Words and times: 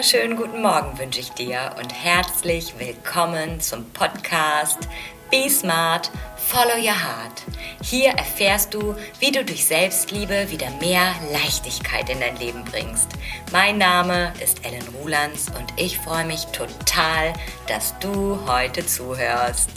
wunderschönen 0.00 0.36
guten 0.38 0.62
Morgen 0.62 0.98
wünsche 0.98 1.20
ich 1.20 1.28
dir 1.32 1.74
und 1.78 1.92
herzlich 1.92 2.72
willkommen 2.78 3.60
zum 3.60 3.84
Podcast 3.92 4.88
Be 5.30 5.50
Smart, 5.50 6.10
Follow 6.38 6.76
Your 6.76 6.84
Heart. 6.94 7.42
Hier 7.82 8.12
erfährst 8.12 8.72
du, 8.72 8.96
wie 9.18 9.30
du 9.30 9.44
durch 9.44 9.66
Selbstliebe 9.66 10.50
wieder 10.50 10.70
mehr 10.80 11.14
Leichtigkeit 11.30 12.08
in 12.08 12.18
dein 12.18 12.38
Leben 12.38 12.64
bringst. 12.64 13.10
Mein 13.52 13.76
Name 13.76 14.32
ist 14.42 14.64
Ellen 14.64 14.88
Rulands 14.98 15.48
und 15.48 15.70
ich 15.76 15.98
freue 15.98 16.24
mich 16.24 16.46
total, 16.46 17.34
dass 17.66 17.94
du 17.98 18.38
heute 18.46 18.86
zuhörst. 18.86 19.68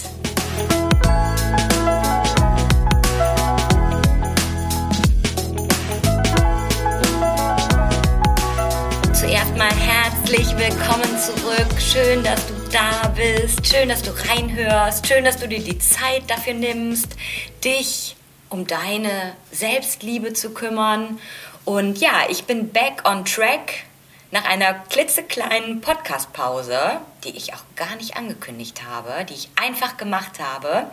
Herzlich 10.34 10.58
willkommen 10.58 11.20
zurück. 11.20 11.80
Schön, 11.80 12.24
dass 12.24 12.48
du 12.48 12.54
da 12.72 13.08
bist. 13.10 13.68
Schön, 13.68 13.90
dass 13.90 14.02
du 14.02 14.10
reinhörst. 14.30 15.06
Schön, 15.06 15.26
dass 15.26 15.38
du 15.38 15.48
dir 15.48 15.60
die 15.60 15.78
Zeit 15.78 16.24
dafür 16.28 16.56
nimmst, 16.56 17.10
dich 17.64 18.16
um 18.50 18.66
deine 18.66 19.36
Selbstliebe 19.52 20.34
zu 20.34 20.52
kümmern. 20.52 21.20
Und 21.66 22.00
ja, 22.00 22.24
ich 22.30 22.46
bin 22.46 22.70
back 22.70 23.08
on 23.08 23.26
track 23.26 23.84
nach 24.32 24.44
einer 24.46 24.74
klitzekleinen 24.74 25.82
Podcast-Pause, 25.82 26.80
die 27.24 27.38
ich 27.38 27.54
auch 27.54 27.64
gar 27.76 27.96
nicht 27.98 28.18
angekündigt 28.18 28.82
habe, 28.90 29.26
die 29.26 29.36
ich 29.36 29.50
einfach 29.62 29.98
gemacht 29.98 30.40
habe. 30.40 30.90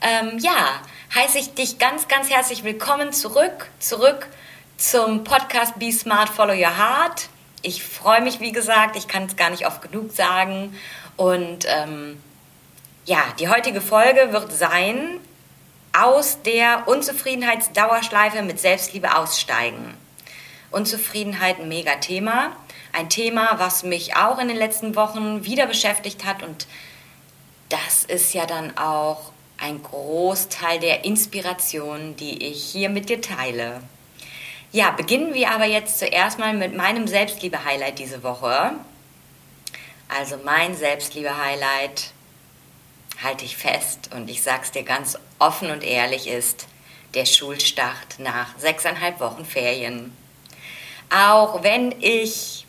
Ähm, 0.00 0.38
ja, 0.38 0.80
heiße 1.12 1.38
ich 1.38 1.54
dich 1.54 1.78
ganz, 1.78 2.06
ganz 2.06 2.30
herzlich 2.30 2.62
willkommen 2.62 3.12
zurück, 3.12 3.68
zurück 3.80 4.28
zum 4.76 5.24
Podcast 5.24 5.76
Be 5.76 5.90
Smart, 5.90 6.28
Follow 6.28 6.54
Your 6.54 6.78
Heart. 6.78 7.30
Ich 7.62 7.82
freue 7.82 8.22
mich, 8.22 8.40
wie 8.40 8.52
gesagt, 8.52 8.96
ich 8.96 9.08
kann 9.08 9.24
es 9.24 9.36
gar 9.36 9.50
nicht 9.50 9.66
oft 9.66 9.82
genug 9.82 10.12
sagen. 10.12 10.76
Und 11.16 11.66
ähm, 11.66 12.22
ja, 13.04 13.22
die 13.38 13.48
heutige 13.48 13.80
Folge 13.80 14.32
wird 14.32 14.52
sein, 14.52 15.20
aus 15.92 16.42
der 16.42 16.86
Unzufriedenheitsdauerschleife 16.86 18.42
mit 18.42 18.60
Selbstliebe 18.60 19.16
aussteigen. 19.16 19.94
Unzufriedenheit 20.70 21.58
ein 21.58 21.68
mega 21.68 21.96
Thema. 21.96 22.54
Ein 22.92 23.08
Thema, 23.08 23.58
was 23.58 23.82
mich 23.82 24.16
auch 24.16 24.38
in 24.38 24.48
den 24.48 24.56
letzten 24.56 24.94
Wochen 24.94 25.44
wieder 25.44 25.66
beschäftigt 25.66 26.24
hat. 26.24 26.42
Und 26.42 26.66
das 27.68 28.04
ist 28.04 28.34
ja 28.34 28.46
dann 28.46 28.76
auch 28.76 29.32
ein 29.58 29.82
Großteil 29.82 30.80
der 30.80 31.04
Inspiration, 31.04 32.16
die 32.16 32.44
ich 32.44 32.62
hier 32.62 32.90
mit 32.90 33.08
dir 33.08 33.20
teile. 33.20 33.80
Ja, 34.76 34.90
beginnen 34.90 35.32
wir 35.32 35.52
aber 35.52 35.64
jetzt 35.64 35.98
zuerst 35.98 36.38
mal 36.38 36.52
mit 36.52 36.76
meinem 36.76 37.08
Selbstliebe-Highlight 37.08 37.98
diese 37.98 38.22
Woche. 38.22 38.72
Also 40.06 40.36
mein 40.44 40.76
Selbstliebe-Highlight, 40.76 42.12
halte 43.24 43.46
ich 43.46 43.56
fest 43.56 44.10
und 44.14 44.28
ich 44.28 44.42
sage 44.42 44.64
es 44.64 44.72
dir 44.72 44.82
ganz 44.82 45.18
offen 45.38 45.70
und 45.70 45.82
ehrlich, 45.82 46.28
ist 46.28 46.66
der 47.14 47.24
Schulstart 47.24 48.18
nach 48.18 48.48
sechseinhalb 48.58 49.18
Wochen 49.18 49.46
Ferien. 49.46 50.14
Auch 51.08 51.62
wenn 51.62 51.94
ich 52.02 52.66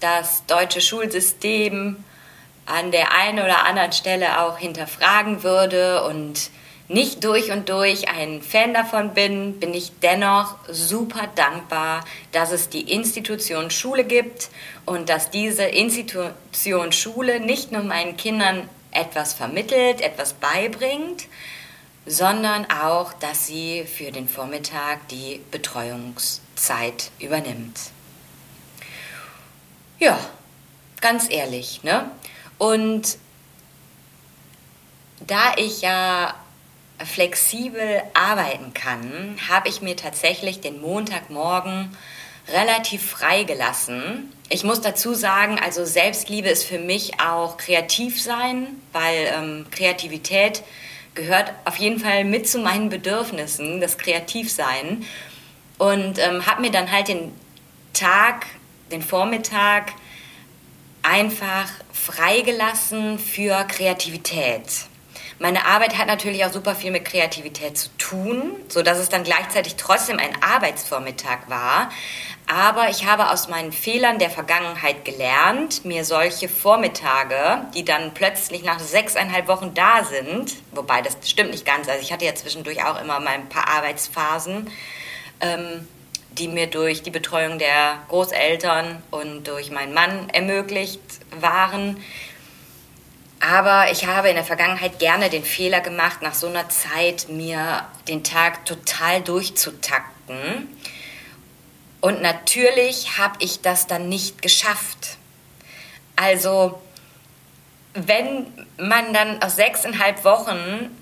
das 0.00 0.44
deutsche 0.46 0.80
Schulsystem 0.80 2.02
an 2.66 2.90
der 2.90 3.12
einen 3.12 3.38
oder 3.38 3.64
anderen 3.64 3.92
Stelle 3.92 4.40
auch 4.40 4.58
hinterfragen 4.58 5.44
würde 5.44 6.02
und 6.02 6.50
nicht 6.88 7.22
durch 7.22 7.50
und 7.50 7.68
durch 7.68 8.08
ein 8.08 8.40
Fan 8.40 8.72
davon 8.72 9.12
bin, 9.12 9.60
bin 9.60 9.74
ich 9.74 9.92
dennoch 10.00 10.56
super 10.68 11.28
dankbar, 11.34 12.04
dass 12.32 12.50
es 12.50 12.70
die 12.70 12.90
Institution 12.90 13.70
Schule 13.70 14.04
gibt 14.04 14.48
und 14.86 15.10
dass 15.10 15.30
diese 15.30 15.64
Institution 15.64 16.92
Schule 16.92 17.40
nicht 17.40 17.72
nur 17.72 17.82
meinen 17.82 18.16
Kindern 18.16 18.68
etwas 18.90 19.34
vermittelt, 19.34 20.00
etwas 20.00 20.32
beibringt, 20.32 21.26
sondern 22.06 22.66
auch, 22.70 23.12
dass 23.12 23.46
sie 23.46 23.84
für 23.84 24.10
den 24.10 24.28
Vormittag 24.28 25.06
die 25.08 25.42
Betreuungszeit 25.50 27.10
übernimmt. 27.18 27.78
Ja, 29.98 30.18
ganz 31.02 31.30
ehrlich, 31.30 31.82
ne? 31.82 32.10
Und 32.56 33.18
da 35.26 35.52
ich 35.56 35.82
ja 35.82 36.34
flexibel 37.04 38.02
arbeiten 38.14 38.74
kann, 38.74 39.36
habe 39.48 39.68
ich 39.68 39.82
mir 39.82 39.96
tatsächlich 39.96 40.60
den 40.60 40.80
Montagmorgen 40.80 41.96
relativ 42.48 43.02
frei 43.10 43.44
gelassen. 43.44 44.32
Ich 44.48 44.64
muss 44.64 44.80
dazu 44.80 45.14
sagen, 45.14 45.58
also 45.58 45.84
Selbstliebe 45.84 46.48
ist 46.48 46.64
für 46.64 46.78
mich 46.78 47.20
auch 47.20 47.56
kreativ 47.56 48.20
sein, 48.20 48.68
weil 48.92 49.32
ähm, 49.34 49.66
Kreativität 49.70 50.62
gehört 51.14 51.52
auf 51.64 51.76
jeden 51.76 52.00
Fall 52.00 52.24
mit 52.24 52.48
zu 52.48 52.58
meinen 52.58 52.88
Bedürfnissen, 52.88 53.80
das 53.80 53.98
Kreativsein. 53.98 55.04
Und 55.76 56.18
ähm, 56.18 56.46
habe 56.46 56.62
mir 56.62 56.70
dann 56.70 56.90
halt 56.90 57.08
den 57.08 57.32
Tag, 57.92 58.46
den 58.90 59.02
Vormittag 59.02 59.92
einfach 61.02 61.68
freigelassen 61.92 63.18
für 63.18 63.64
Kreativität. 63.64 64.87
Meine 65.40 65.66
Arbeit 65.66 65.96
hat 65.96 66.08
natürlich 66.08 66.44
auch 66.44 66.52
super 66.52 66.74
viel 66.74 66.90
mit 66.90 67.04
Kreativität 67.04 67.78
zu 67.78 67.90
tun, 67.96 68.56
so 68.68 68.82
dass 68.82 68.98
es 68.98 69.08
dann 69.08 69.22
gleichzeitig 69.22 69.76
trotzdem 69.76 70.18
ein 70.18 70.42
Arbeitsvormittag 70.42 71.38
war. 71.46 71.90
Aber 72.48 72.88
ich 72.88 73.06
habe 73.06 73.30
aus 73.30 73.48
meinen 73.48 73.70
Fehlern 73.70 74.18
der 74.18 74.30
Vergangenheit 74.30 75.04
gelernt, 75.04 75.84
mir 75.84 76.04
solche 76.04 76.48
Vormittage, 76.48 77.66
die 77.74 77.84
dann 77.84 78.14
plötzlich 78.14 78.64
nach 78.64 78.80
sechseinhalb 78.80 79.46
Wochen 79.46 79.74
da 79.74 80.02
sind, 80.02 80.54
wobei 80.72 81.02
das 81.02 81.16
stimmt 81.28 81.50
nicht 81.52 81.66
ganz, 81.66 81.88
also 81.88 82.00
ich 82.00 82.12
hatte 82.12 82.24
ja 82.24 82.34
zwischendurch 82.34 82.82
auch 82.84 83.00
immer 83.00 83.20
mal 83.20 83.34
ein 83.34 83.48
paar 83.48 83.68
Arbeitsphasen, 83.68 84.68
ähm, 85.40 85.86
die 86.32 86.48
mir 86.48 86.66
durch 86.68 87.02
die 87.02 87.10
Betreuung 87.10 87.58
der 87.58 87.98
Großeltern 88.08 89.02
und 89.10 89.46
durch 89.46 89.70
meinen 89.70 89.92
Mann 89.92 90.30
ermöglicht 90.30 91.00
waren, 91.40 92.02
aber 93.40 93.90
ich 93.92 94.06
habe 94.06 94.28
in 94.28 94.34
der 94.34 94.44
Vergangenheit 94.44 94.98
gerne 94.98 95.30
den 95.30 95.44
Fehler 95.44 95.80
gemacht, 95.80 96.22
nach 96.22 96.34
so 96.34 96.48
einer 96.48 96.68
Zeit 96.68 97.28
mir 97.28 97.86
den 98.08 98.24
Tag 98.24 98.64
total 98.64 99.22
durchzutakten. 99.22 100.68
Und 102.00 102.22
natürlich 102.22 103.18
habe 103.18 103.36
ich 103.40 103.60
das 103.60 103.86
dann 103.86 104.08
nicht 104.08 104.42
geschafft. 104.42 105.18
Also, 106.16 106.80
wenn 107.94 108.46
man 108.76 109.12
dann 109.12 109.42
aus 109.42 109.56
sechseinhalb 109.56 110.24
Wochen, 110.24 110.96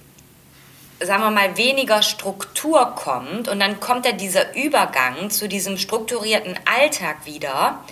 sagen 1.01 1.23
wir 1.23 1.31
mal, 1.31 1.57
weniger 1.57 2.03
Struktur 2.03 2.95
kommt 2.95 3.49
und 3.49 3.61
dann 3.61 3.81
kommt 3.81 4.07
ja 4.07 4.13
dieser 4.13 4.55
Übergang 4.55 5.31
zu 5.31 5.49
diesem 5.49 5.79
strukturierten 5.79 6.59
Alltag 6.65 7.25
wieder, 7.25 7.83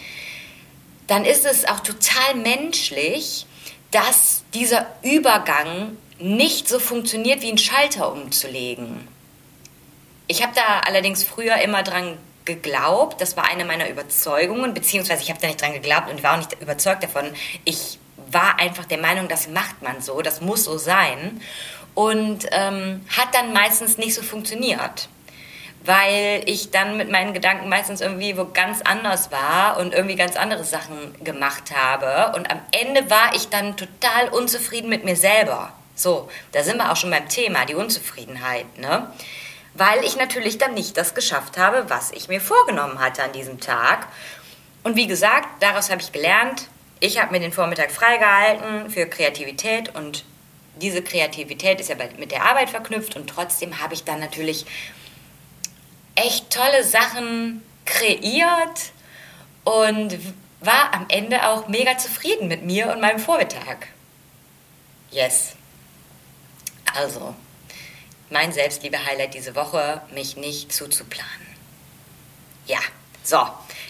dann 1.06 1.24
ist 1.24 1.44
es 1.44 1.66
auch 1.66 1.80
total 1.80 2.34
menschlich, 2.36 3.46
dass 3.94 4.42
dieser 4.54 4.86
Übergang 5.02 5.96
nicht 6.18 6.68
so 6.68 6.80
funktioniert, 6.80 7.42
wie 7.42 7.48
einen 7.48 7.58
Schalter 7.58 8.10
umzulegen. 8.12 9.06
Ich 10.26 10.42
habe 10.42 10.52
da 10.54 10.80
allerdings 10.80 11.22
früher 11.22 11.56
immer 11.58 11.82
dran 11.84 12.18
geglaubt, 12.44 13.20
das 13.20 13.36
war 13.36 13.48
eine 13.48 13.64
meiner 13.64 13.88
Überzeugungen, 13.88 14.74
beziehungsweise 14.74 15.22
ich 15.22 15.30
habe 15.30 15.40
da 15.40 15.46
nicht 15.46 15.62
dran 15.62 15.72
geglaubt 15.72 16.10
und 16.10 16.22
war 16.22 16.34
auch 16.34 16.38
nicht 16.38 16.60
überzeugt 16.60 17.04
davon. 17.04 17.24
Ich 17.64 17.98
war 18.30 18.58
einfach 18.58 18.84
der 18.84 18.98
Meinung, 18.98 19.28
das 19.28 19.48
macht 19.48 19.80
man 19.80 20.02
so, 20.02 20.22
das 20.22 20.40
muss 20.40 20.64
so 20.64 20.76
sein 20.76 21.40
und 21.94 22.46
ähm, 22.50 23.04
hat 23.16 23.28
dann 23.32 23.52
meistens 23.52 23.96
nicht 23.96 24.14
so 24.14 24.22
funktioniert 24.22 25.08
weil 25.84 26.42
ich 26.46 26.70
dann 26.70 26.96
mit 26.96 27.10
meinen 27.10 27.34
Gedanken 27.34 27.68
meistens 27.68 28.00
irgendwie 28.00 28.36
wo 28.38 28.46
ganz 28.46 28.80
anders 28.82 29.30
war 29.30 29.76
und 29.78 29.92
irgendwie 29.92 30.16
ganz 30.16 30.36
andere 30.36 30.64
Sachen 30.64 31.14
gemacht 31.22 31.72
habe. 31.76 32.36
Und 32.36 32.50
am 32.50 32.60
Ende 32.70 33.10
war 33.10 33.34
ich 33.34 33.48
dann 33.48 33.76
total 33.76 34.28
unzufrieden 34.30 34.88
mit 34.88 35.04
mir 35.04 35.16
selber. 35.16 35.72
So, 35.94 36.28
da 36.52 36.62
sind 36.62 36.78
wir 36.78 36.90
auch 36.90 36.96
schon 36.96 37.10
beim 37.10 37.28
Thema, 37.28 37.66
die 37.66 37.74
Unzufriedenheit, 37.74 38.78
ne? 38.78 39.10
Weil 39.74 40.04
ich 40.04 40.16
natürlich 40.16 40.56
dann 40.58 40.74
nicht 40.74 40.96
das 40.96 41.14
geschafft 41.14 41.58
habe, 41.58 41.90
was 41.90 42.12
ich 42.12 42.28
mir 42.28 42.40
vorgenommen 42.40 43.00
hatte 43.00 43.22
an 43.22 43.32
diesem 43.32 43.60
Tag. 43.60 44.06
Und 44.84 44.96
wie 44.96 45.06
gesagt, 45.06 45.48
daraus 45.60 45.90
habe 45.90 46.00
ich 46.00 46.12
gelernt, 46.12 46.68
ich 47.00 47.20
habe 47.20 47.32
mir 47.32 47.40
den 47.40 47.52
Vormittag 47.52 47.90
freigehalten 47.90 48.88
für 48.88 49.06
Kreativität 49.06 49.94
und 49.94 50.24
diese 50.80 51.02
Kreativität 51.02 51.80
ist 51.80 51.88
ja 51.88 51.96
mit 52.18 52.30
der 52.30 52.44
Arbeit 52.44 52.70
verknüpft 52.70 53.16
und 53.16 53.28
trotzdem 53.28 53.80
habe 53.80 53.94
ich 53.94 54.04
dann 54.04 54.20
natürlich 54.20 54.66
echt 56.14 56.50
tolle 56.50 56.84
Sachen 56.84 57.62
kreiert 57.84 58.92
und 59.64 60.18
war 60.60 60.94
am 60.94 61.06
Ende 61.08 61.48
auch 61.48 61.68
mega 61.68 61.98
zufrieden 61.98 62.48
mit 62.48 62.64
mir 62.64 62.92
und 62.92 63.00
meinem 63.00 63.18
Vormittag. 63.18 63.88
Yes. 65.10 65.54
Also, 66.94 67.34
mein 68.30 68.52
Selbstliebe-Highlight 68.52 69.34
diese 69.34 69.54
Woche, 69.54 70.00
mich 70.12 70.36
nicht 70.36 70.72
zuzuplanen. 70.72 71.46
Ja, 72.66 72.80
so, 73.22 73.46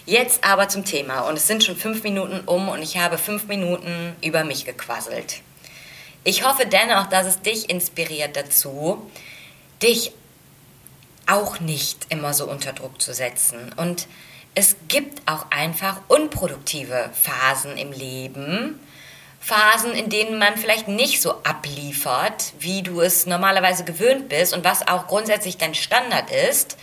Jetzt 0.06 0.44
aber 0.44 0.68
zum 0.68 0.84
Thema. 0.84 1.20
Und 1.20 1.36
es 1.36 1.46
sind 1.46 1.64
schon 1.64 1.76
fünf 1.76 2.02
Minuten 2.02 2.40
um 2.46 2.68
und 2.68 2.82
ich 2.82 2.98
habe 2.98 3.16
fünf 3.16 3.46
Minuten 3.46 4.14
über 4.22 4.44
mich 4.44 4.66
gequasselt. 4.66 5.40
Ich 6.24 6.46
hoffe 6.46 6.66
dennoch, 6.66 7.06
dass 7.06 7.26
es 7.26 7.40
dich 7.40 7.70
inspiriert 7.70 8.36
dazu, 8.36 9.10
dich 9.82 10.12
auch 11.26 11.60
nicht 11.60 12.06
immer 12.10 12.34
so 12.34 12.48
unter 12.48 12.72
Druck 12.72 13.00
zu 13.00 13.14
setzen. 13.14 13.72
Und 13.76 14.06
es 14.54 14.76
gibt 14.88 15.28
auch 15.28 15.46
einfach 15.50 16.00
unproduktive 16.08 17.10
Phasen 17.12 17.76
im 17.76 17.92
Leben. 17.92 18.78
Phasen, 19.40 19.92
in 19.92 20.08
denen 20.08 20.38
man 20.38 20.56
vielleicht 20.56 20.88
nicht 20.88 21.20
so 21.20 21.42
abliefert, 21.42 22.52
wie 22.58 22.82
du 22.82 23.00
es 23.00 23.26
normalerweise 23.26 23.84
gewöhnt 23.84 24.28
bist 24.28 24.54
und 24.54 24.64
was 24.64 24.86
auch 24.88 25.06
grundsätzlich 25.06 25.58
dein 25.58 25.74
Standard 25.74 26.30
ist. 26.30 26.78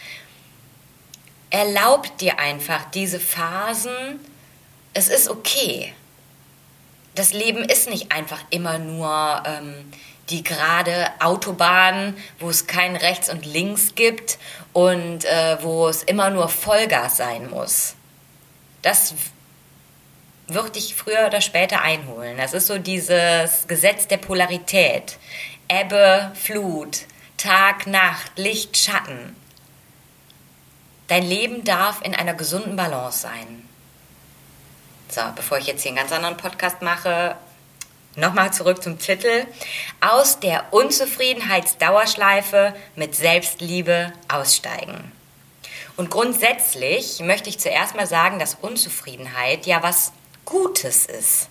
Erlaub 1.50 2.16
dir 2.18 2.40
einfach 2.40 2.86
diese 2.92 3.20
Phasen. 3.20 4.20
Es 4.94 5.08
ist 5.08 5.30
okay. 5.30 5.94
Das 7.16 7.34
Leben 7.34 7.64
ist 7.64 7.90
nicht 7.90 8.12
einfach 8.12 8.40
immer 8.52 8.78
nur 8.78 9.44
ähm, 9.46 9.92
die 10.32 10.44
gerade 10.44 11.10
Autobahn, 11.20 12.16
wo 12.40 12.50
es 12.50 12.68
kein 12.68 12.96
Rechts 12.96 13.30
und 13.30 13.46
Links 13.46 13.96
gibt 13.96 14.40
und 14.74 15.26
äh, 15.26 15.58
wo 15.62 15.88
es 15.88 16.04
immer 16.04 16.30
nur 16.30 16.50
Vollgas 16.50 17.18
sein 17.18 17.50
muss. 17.50 17.96
Das 18.82 19.14
wird 20.48 20.76
dich 20.76 20.96
früher 20.96 21.28
oder 21.28 21.42
später 21.42 21.82
einholen. 21.82 22.38
Das 22.38 22.54
ist 22.54 22.68
so 22.68 22.78
dieses 22.78 23.68
Gesetz 23.68 24.08
der 24.08 24.18
Polarität. 24.18 25.18
Ebbe, 25.68 26.32
Flut, 26.36 27.02
Tag, 27.38 27.88
Nacht, 27.88 28.38
Licht, 28.38 28.78
Schatten. 28.78 29.36
Dein 31.08 31.24
Leben 31.24 31.64
darf 31.64 32.02
in 32.02 32.16
einer 32.16 32.34
gesunden 32.34 32.76
Balance 32.76 33.20
sein. 33.20 33.68
So, 35.10 35.22
bevor 35.36 35.58
ich 35.58 35.68
jetzt 35.68 35.82
hier 35.82 35.90
einen 35.90 35.98
ganz 35.98 36.12
anderen 36.12 36.38
Podcast 36.38 36.82
mache, 36.82 37.36
nochmal 38.16 38.54
zurück 38.54 38.84
zum 38.84 39.00
Titel. 39.00 39.46
Aus 40.00 40.40
der 40.40 40.66
Unzufriedenheitsdauerschleife 40.72 42.74
mit 42.96 43.16
Selbstliebe 43.16 44.14
aussteigen. 44.28 45.12
Und 45.98 46.10
grundsätzlich 46.10 47.20
möchte 47.20 47.50
ich 47.50 47.60
zuerst 47.60 47.96
mal 47.96 48.08
sagen, 48.08 48.40
dass 48.40 48.56
Unzufriedenheit 48.56 49.66
ja 49.66 49.84
was 49.84 50.14
Gutes 50.46 51.06
ist. 51.06 51.50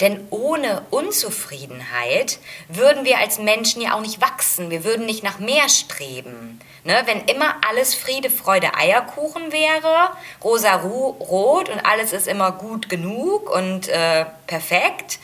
Denn 0.00 0.26
ohne 0.30 0.82
Unzufriedenheit 0.90 2.38
würden 2.68 3.04
wir 3.04 3.18
als 3.18 3.38
Menschen 3.38 3.82
ja 3.82 3.94
auch 3.94 4.00
nicht 4.00 4.22
wachsen. 4.22 4.70
Wir 4.70 4.82
würden 4.82 5.04
nicht 5.04 5.22
nach 5.22 5.38
mehr 5.38 5.68
streben. 5.68 6.58
Ne? 6.84 7.02
Wenn 7.04 7.26
immer 7.26 7.56
alles 7.68 7.94
Friede, 7.94 8.30
Freude, 8.30 8.74
Eierkuchen 8.74 9.52
wäre, 9.52 10.10
rosa 10.42 10.76
rot 10.76 11.68
und 11.68 11.84
alles 11.84 12.14
ist 12.14 12.28
immer 12.28 12.52
gut 12.52 12.88
genug 12.88 13.54
und 13.54 13.88
äh, 13.88 14.24
perfekt, 14.46 15.18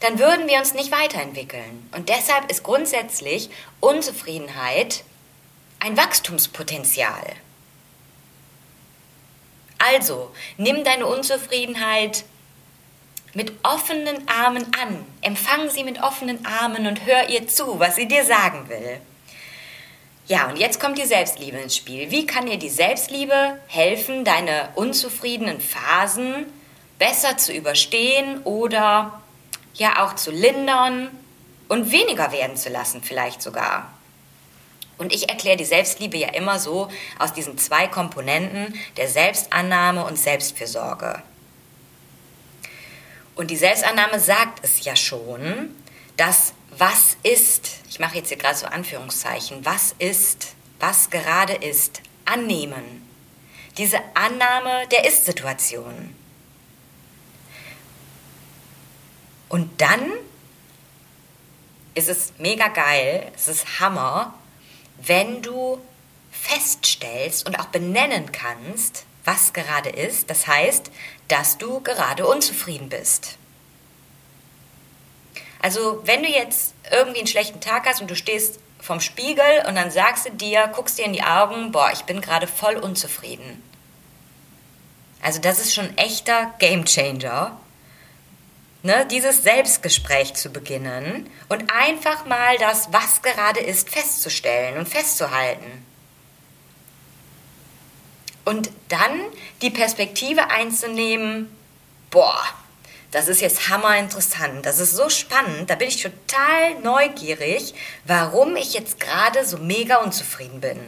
dann 0.00 0.18
würden 0.18 0.46
wir 0.48 0.58
uns 0.58 0.74
nicht 0.74 0.92
weiterentwickeln. 0.92 1.88
Und 1.96 2.08
deshalb 2.08 2.50
ist 2.50 2.62
grundsätzlich 2.62 3.50
Unzufriedenheit 3.80 5.04
ein 5.78 5.96
Wachstumspotenzial. 5.96 7.24
Also, 9.78 10.32
nimm 10.56 10.84
deine 10.84 11.06
Unzufriedenheit 11.06 12.24
mit 13.34 13.52
offenen 13.62 14.26
Armen 14.28 14.64
an. 14.82 15.04
Empfang 15.20 15.68
sie 15.68 15.84
mit 15.84 16.02
offenen 16.02 16.44
Armen 16.46 16.86
und 16.86 17.04
hör 17.04 17.28
ihr 17.28 17.46
zu, 17.48 17.78
was 17.78 17.96
sie 17.96 18.08
dir 18.08 18.24
sagen 18.24 18.68
will. 18.68 19.00
Ja, 20.26 20.48
und 20.48 20.58
jetzt 20.58 20.80
kommt 20.80 20.98
die 20.98 21.04
Selbstliebe 21.04 21.58
ins 21.58 21.76
Spiel. 21.76 22.10
Wie 22.10 22.26
kann 22.26 22.46
dir 22.46 22.56
die 22.56 22.70
Selbstliebe 22.70 23.60
helfen, 23.68 24.24
deine 24.24 24.70
unzufriedenen 24.74 25.60
Phasen 25.60 26.46
besser 26.98 27.36
zu 27.36 27.52
überstehen 27.52 28.42
oder 28.42 29.22
ja 29.78 30.04
auch 30.04 30.14
zu 30.14 30.30
lindern 30.30 31.10
und 31.68 31.90
weniger 31.90 32.32
werden 32.32 32.56
zu 32.56 32.68
lassen 32.68 33.02
vielleicht 33.02 33.42
sogar? 33.42 33.92
Und 34.98 35.12
ich 35.12 35.28
erkläre 35.28 35.56
die 35.56 35.64
Selbstliebe 35.64 36.16
ja 36.16 36.28
immer 36.28 36.58
so 36.58 36.88
aus 37.18 37.32
diesen 37.32 37.58
zwei 37.58 37.86
Komponenten 37.86 38.74
der 38.96 39.08
Selbstannahme 39.08 40.04
und 40.04 40.18
Selbstfürsorge. 40.18 41.22
Und 43.34 43.50
die 43.50 43.56
Selbstannahme 43.56 44.18
sagt 44.18 44.64
es 44.64 44.84
ja 44.84 44.96
schon, 44.96 45.74
dass 46.16 46.54
was 46.78 47.16
ist, 47.22 47.80
ich 47.88 48.00
mache 48.00 48.16
jetzt 48.16 48.28
hier 48.28 48.38
gerade 48.38 48.56
so 48.56 48.66
Anführungszeichen, 48.66 49.64
was 49.64 49.94
ist, 49.98 50.54
was 50.80 51.10
gerade 51.10 51.54
ist, 51.54 52.00
annehmen. 52.24 53.06
Diese 53.76 53.98
Annahme 54.14 54.86
der 54.90 55.06
Ist-Situation. 55.06 56.14
Und 59.48 59.80
dann 59.80 60.12
ist 61.94 62.08
es 62.08 62.34
mega 62.38 62.68
geil, 62.68 63.30
es 63.34 63.48
ist 63.48 63.80
Hammer, 63.80 64.34
wenn 64.98 65.42
du 65.42 65.80
feststellst 66.30 67.46
und 67.46 67.58
auch 67.58 67.66
benennen 67.66 68.32
kannst, 68.32 69.04
was 69.24 69.52
gerade 69.52 69.88
ist. 69.88 70.30
Das 70.30 70.46
heißt, 70.46 70.90
dass 71.28 71.58
du 71.58 71.80
gerade 71.80 72.26
unzufrieden 72.26 72.88
bist. 72.88 73.38
Also 75.62 76.00
wenn 76.04 76.22
du 76.22 76.28
jetzt 76.28 76.74
irgendwie 76.92 77.18
einen 77.18 77.26
schlechten 77.26 77.60
Tag 77.60 77.86
hast 77.86 78.00
und 78.00 78.10
du 78.10 78.14
stehst 78.14 78.60
vom 78.78 79.00
Spiegel 79.00 79.64
und 79.66 79.74
dann 79.74 79.90
sagst 79.90 80.26
du 80.26 80.30
dir, 80.30 80.68
guckst 80.68 80.98
dir 80.98 81.06
in 81.06 81.12
die 81.12 81.24
Augen, 81.24 81.72
boah, 81.72 81.90
ich 81.92 82.02
bin 82.02 82.20
gerade 82.20 82.46
voll 82.46 82.76
unzufrieden. 82.76 83.62
Also 85.22 85.40
das 85.40 85.58
ist 85.58 85.74
schon 85.74 85.86
ein 85.86 85.98
echter 85.98 86.54
Gamechanger 86.58 87.58
ne, 88.86 89.06
dieses 89.10 89.42
Selbstgespräch 89.42 90.34
zu 90.34 90.50
beginnen 90.50 91.28
und 91.48 91.70
einfach 91.70 92.24
mal 92.24 92.56
das, 92.58 92.92
was 92.92 93.20
gerade 93.20 93.60
ist, 93.60 93.90
festzustellen 93.90 94.78
und 94.78 94.88
festzuhalten. 94.88 95.84
Und 98.44 98.70
dann 98.88 99.20
die 99.60 99.70
Perspektive 99.70 100.50
einzunehmen, 100.50 101.50
boah, 102.10 102.40
das 103.10 103.28
ist 103.28 103.40
jetzt 103.40 103.68
hammer 103.68 103.98
interessant, 103.98 104.64
das 104.64 104.78
ist 104.78 104.92
so 104.92 105.08
spannend, 105.08 105.68
da 105.68 105.74
bin 105.74 105.88
ich 105.88 106.00
total 106.00 106.80
neugierig, 106.82 107.74
warum 108.04 108.56
ich 108.56 108.72
jetzt 108.72 109.00
gerade 109.00 109.44
so 109.44 109.58
mega 109.58 109.96
unzufrieden 109.96 110.60
bin. 110.60 110.78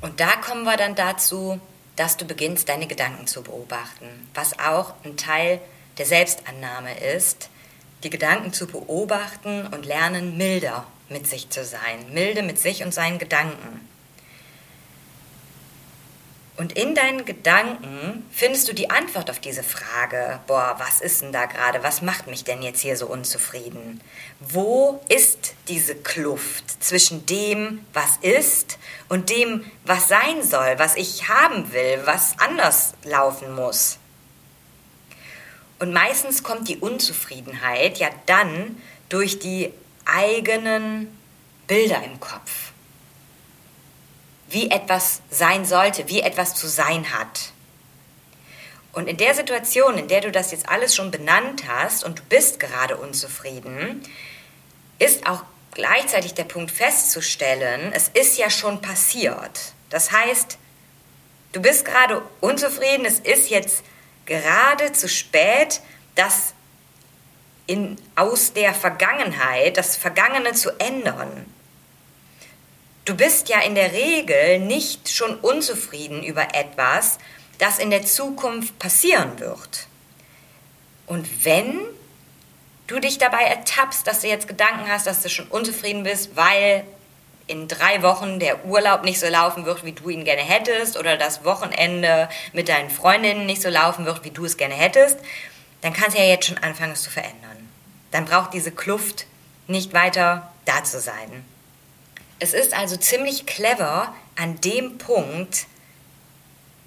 Und 0.00 0.18
da 0.20 0.36
kommen 0.36 0.64
wir 0.64 0.78
dann 0.78 0.94
dazu, 0.94 1.60
dass 1.96 2.16
du 2.16 2.24
beginnst, 2.24 2.70
deine 2.70 2.86
Gedanken 2.86 3.26
zu 3.26 3.42
beobachten, 3.42 4.06
was 4.32 4.58
auch 4.58 4.94
ein 5.04 5.18
Teil 5.18 5.60
der 6.00 6.06
Selbstannahme 6.06 6.98
ist, 6.98 7.50
die 8.04 8.08
Gedanken 8.08 8.54
zu 8.54 8.66
beobachten 8.66 9.66
und 9.66 9.84
lernen, 9.84 10.38
milder 10.38 10.86
mit 11.10 11.26
sich 11.26 11.50
zu 11.50 11.62
sein, 11.62 12.06
milde 12.14 12.42
mit 12.42 12.58
sich 12.58 12.82
und 12.82 12.94
seinen 12.94 13.18
Gedanken. 13.18 13.86
Und 16.56 16.72
in 16.72 16.94
deinen 16.94 17.26
Gedanken 17.26 18.24
findest 18.30 18.66
du 18.66 18.72
die 18.72 18.88
Antwort 18.88 19.28
auf 19.28 19.40
diese 19.40 19.62
Frage, 19.62 20.40
boah, 20.46 20.76
was 20.78 21.02
ist 21.02 21.20
denn 21.20 21.32
da 21.32 21.44
gerade, 21.44 21.82
was 21.82 22.00
macht 22.00 22.28
mich 22.28 22.44
denn 22.44 22.62
jetzt 22.62 22.80
hier 22.80 22.96
so 22.96 23.06
unzufrieden? 23.06 24.00
Wo 24.40 25.02
ist 25.10 25.52
diese 25.68 25.94
Kluft 25.96 26.82
zwischen 26.82 27.26
dem, 27.26 27.84
was 27.92 28.16
ist 28.22 28.78
und 29.10 29.28
dem, 29.28 29.70
was 29.84 30.08
sein 30.08 30.42
soll, 30.42 30.78
was 30.78 30.96
ich 30.96 31.28
haben 31.28 31.74
will, 31.74 32.00
was 32.06 32.38
anders 32.38 32.94
laufen 33.04 33.54
muss? 33.54 33.98
Und 35.80 35.92
meistens 35.94 36.42
kommt 36.42 36.68
die 36.68 36.76
Unzufriedenheit 36.76 37.98
ja 37.98 38.10
dann 38.26 38.80
durch 39.08 39.38
die 39.38 39.72
eigenen 40.04 41.18
Bilder 41.66 42.02
im 42.04 42.20
Kopf. 42.20 42.72
Wie 44.50 44.70
etwas 44.70 45.22
sein 45.30 45.64
sollte, 45.64 46.08
wie 46.08 46.20
etwas 46.20 46.54
zu 46.54 46.68
sein 46.68 47.12
hat. 47.12 47.52
Und 48.92 49.08
in 49.08 49.16
der 49.16 49.34
Situation, 49.34 49.96
in 49.96 50.08
der 50.08 50.20
du 50.20 50.30
das 50.30 50.50
jetzt 50.50 50.68
alles 50.68 50.94
schon 50.94 51.10
benannt 51.10 51.64
hast 51.66 52.04
und 52.04 52.18
du 52.18 52.22
bist 52.24 52.60
gerade 52.60 52.96
unzufrieden, 52.96 54.02
ist 54.98 55.26
auch 55.26 55.44
gleichzeitig 55.72 56.34
der 56.34 56.44
Punkt 56.44 56.72
festzustellen, 56.72 57.92
es 57.94 58.08
ist 58.08 58.36
ja 58.36 58.50
schon 58.50 58.82
passiert. 58.82 59.72
Das 59.88 60.12
heißt, 60.12 60.58
du 61.52 61.62
bist 61.62 61.86
gerade 61.86 62.20
unzufrieden, 62.40 63.06
es 63.06 63.20
ist 63.20 63.48
jetzt 63.48 63.82
gerade 64.30 64.92
zu 64.92 65.08
spät, 65.08 65.80
das 66.14 66.54
in, 67.66 67.98
aus 68.14 68.52
der 68.52 68.72
Vergangenheit, 68.72 69.76
das 69.76 69.96
Vergangene 69.96 70.52
zu 70.52 70.70
ändern. 70.78 71.46
Du 73.04 73.16
bist 73.16 73.48
ja 73.48 73.60
in 73.60 73.74
der 73.74 73.92
Regel 73.92 74.60
nicht 74.60 75.08
schon 75.08 75.34
unzufrieden 75.40 76.22
über 76.22 76.54
etwas, 76.54 77.18
das 77.58 77.80
in 77.80 77.90
der 77.90 78.04
Zukunft 78.04 78.78
passieren 78.78 79.40
wird. 79.40 79.88
Und 81.06 81.44
wenn 81.44 81.80
du 82.86 83.00
dich 83.00 83.18
dabei 83.18 83.42
ertappst, 83.42 84.06
dass 84.06 84.20
du 84.20 84.28
jetzt 84.28 84.46
Gedanken 84.46 84.88
hast, 84.88 85.08
dass 85.08 85.22
du 85.22 85.28
schon 85.28 85.48
unzufrieden 85.48 86.04
bist, 86.04 86.36
weil 86.36 86.84
in 87.50 87.68
drei 87.68 88.02
Wochen 88.02 88.38
der 88.38 88.64
Urlaub 88.64 89.02
nicht 89.02 89.20
so 89.20 89.26
laufen 89.26 89.66
wird, 89.66 89.84
wie 89.84 89.92
du 89.92 90.08
ihn 90.08 90.24
gerne 90.24 90.42
hättest, 90.42 90.96
oder 90.96 91.16
das 91.16 91.44
Wochenende 91.44 92.28
mit 92.52 92.68
deinen 92.68 92.90
Freundinnen 92.90 93.46
nicht 93.46 93.60
so 93.60 93.68
laufen 93.68 94.06
wird, 94.06 94.24
wie 94.24 94.30
du 94.30 94.44
es 94.44 94.56
gerne 94.56 94.74
hättest, 94.74 95.18
dann 95.80 95.92
kannst 95.92 96.16
du 96.16 96.20
ja 96.20 96.28
jetzt 96.28 96.46
schon 96.46 96.58
anfangen, 96.58 96.92
es 96.92 97.02
zu 97.02 97.10
verändern. 97.10 97.68
Dann 98.10 98.24
braucht 98.24 98.54
diese 98.54 98.70
Kluft 98.70 99.26
nicht 99.66 99.92
weiter 99.92 100.50
da 100.64 100.84
zu 100.84 101.00
sein. 101.00 101.44
Es 102.38 102.54
ist 102.54 102.72
also 102.72 102.96
ziemlich 102.96 103.46
clever, 103.46 104.14
an 104.36 104.60
dem 104.60 104.98
Punkt 104.98 105.66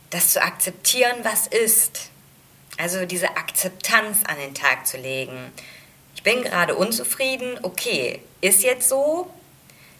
das 0.09 0.29
zu 0.31 0.41
akzeptieren, 0.41 1.17
was 1.23 1.47
ist. 1.47 2.09
Also 2.77 3.05
diese 3.05 3.35
Akzeptanz 3.37 4.23
an 4.25 4.37
den 4.37 4.53
Tag 4.55 4.87
zu 4.87 4.97
legen. 4.97 5.51
Ich 6.15 6.23
bin 6.23 6.43
gerade 6.43 6.75
unzufrieden, 6.75 7.59
okay, 7.63 8.21
ist 8.41 8.63
jetzt 8.63 8.89
so, 8.89 9.31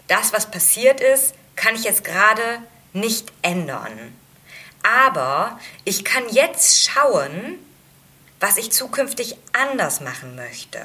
das, 0.07 0.33
was 0.33 0.49
passiert 0.49 0.99
ist, 0.99 1.33
kann 1.55 1.75
ich 1.75 1.83
jetzt 1.83 2.03
gerade 2.03 2.61
nicht 2.93 3.31
ändern. 3.41 4.13
Aber 4.83 5.59
ich 5.85 6.03
kann 6.03 6.27
jetzt 6.29 6.83
schauen, 6.83 7.59
was 8.39 8.57
ich 8.57 8.71
zukünftig 8.71 9.37
anders 9.53 10.01
machen 10.01 10.35
möchte. 10.35 10.79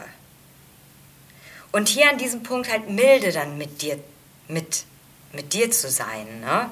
Und 1.72 1.88
hier 1.88 2.08
an 2.08 2.18
diesem 2.18 2.42
Punkt 2.42 2.70
halt 2.70 2.88
milde 2.88 3.32
dann 3.32 3.58
mit 3.58 3.82
dir, 3.82 3.98
mit, 4.46 4.84
mit 5.32 5.52
dir 5.52 5.70
zu 5.70 5.90
sein. 5.90 6.40
Ne? 6.40 6.70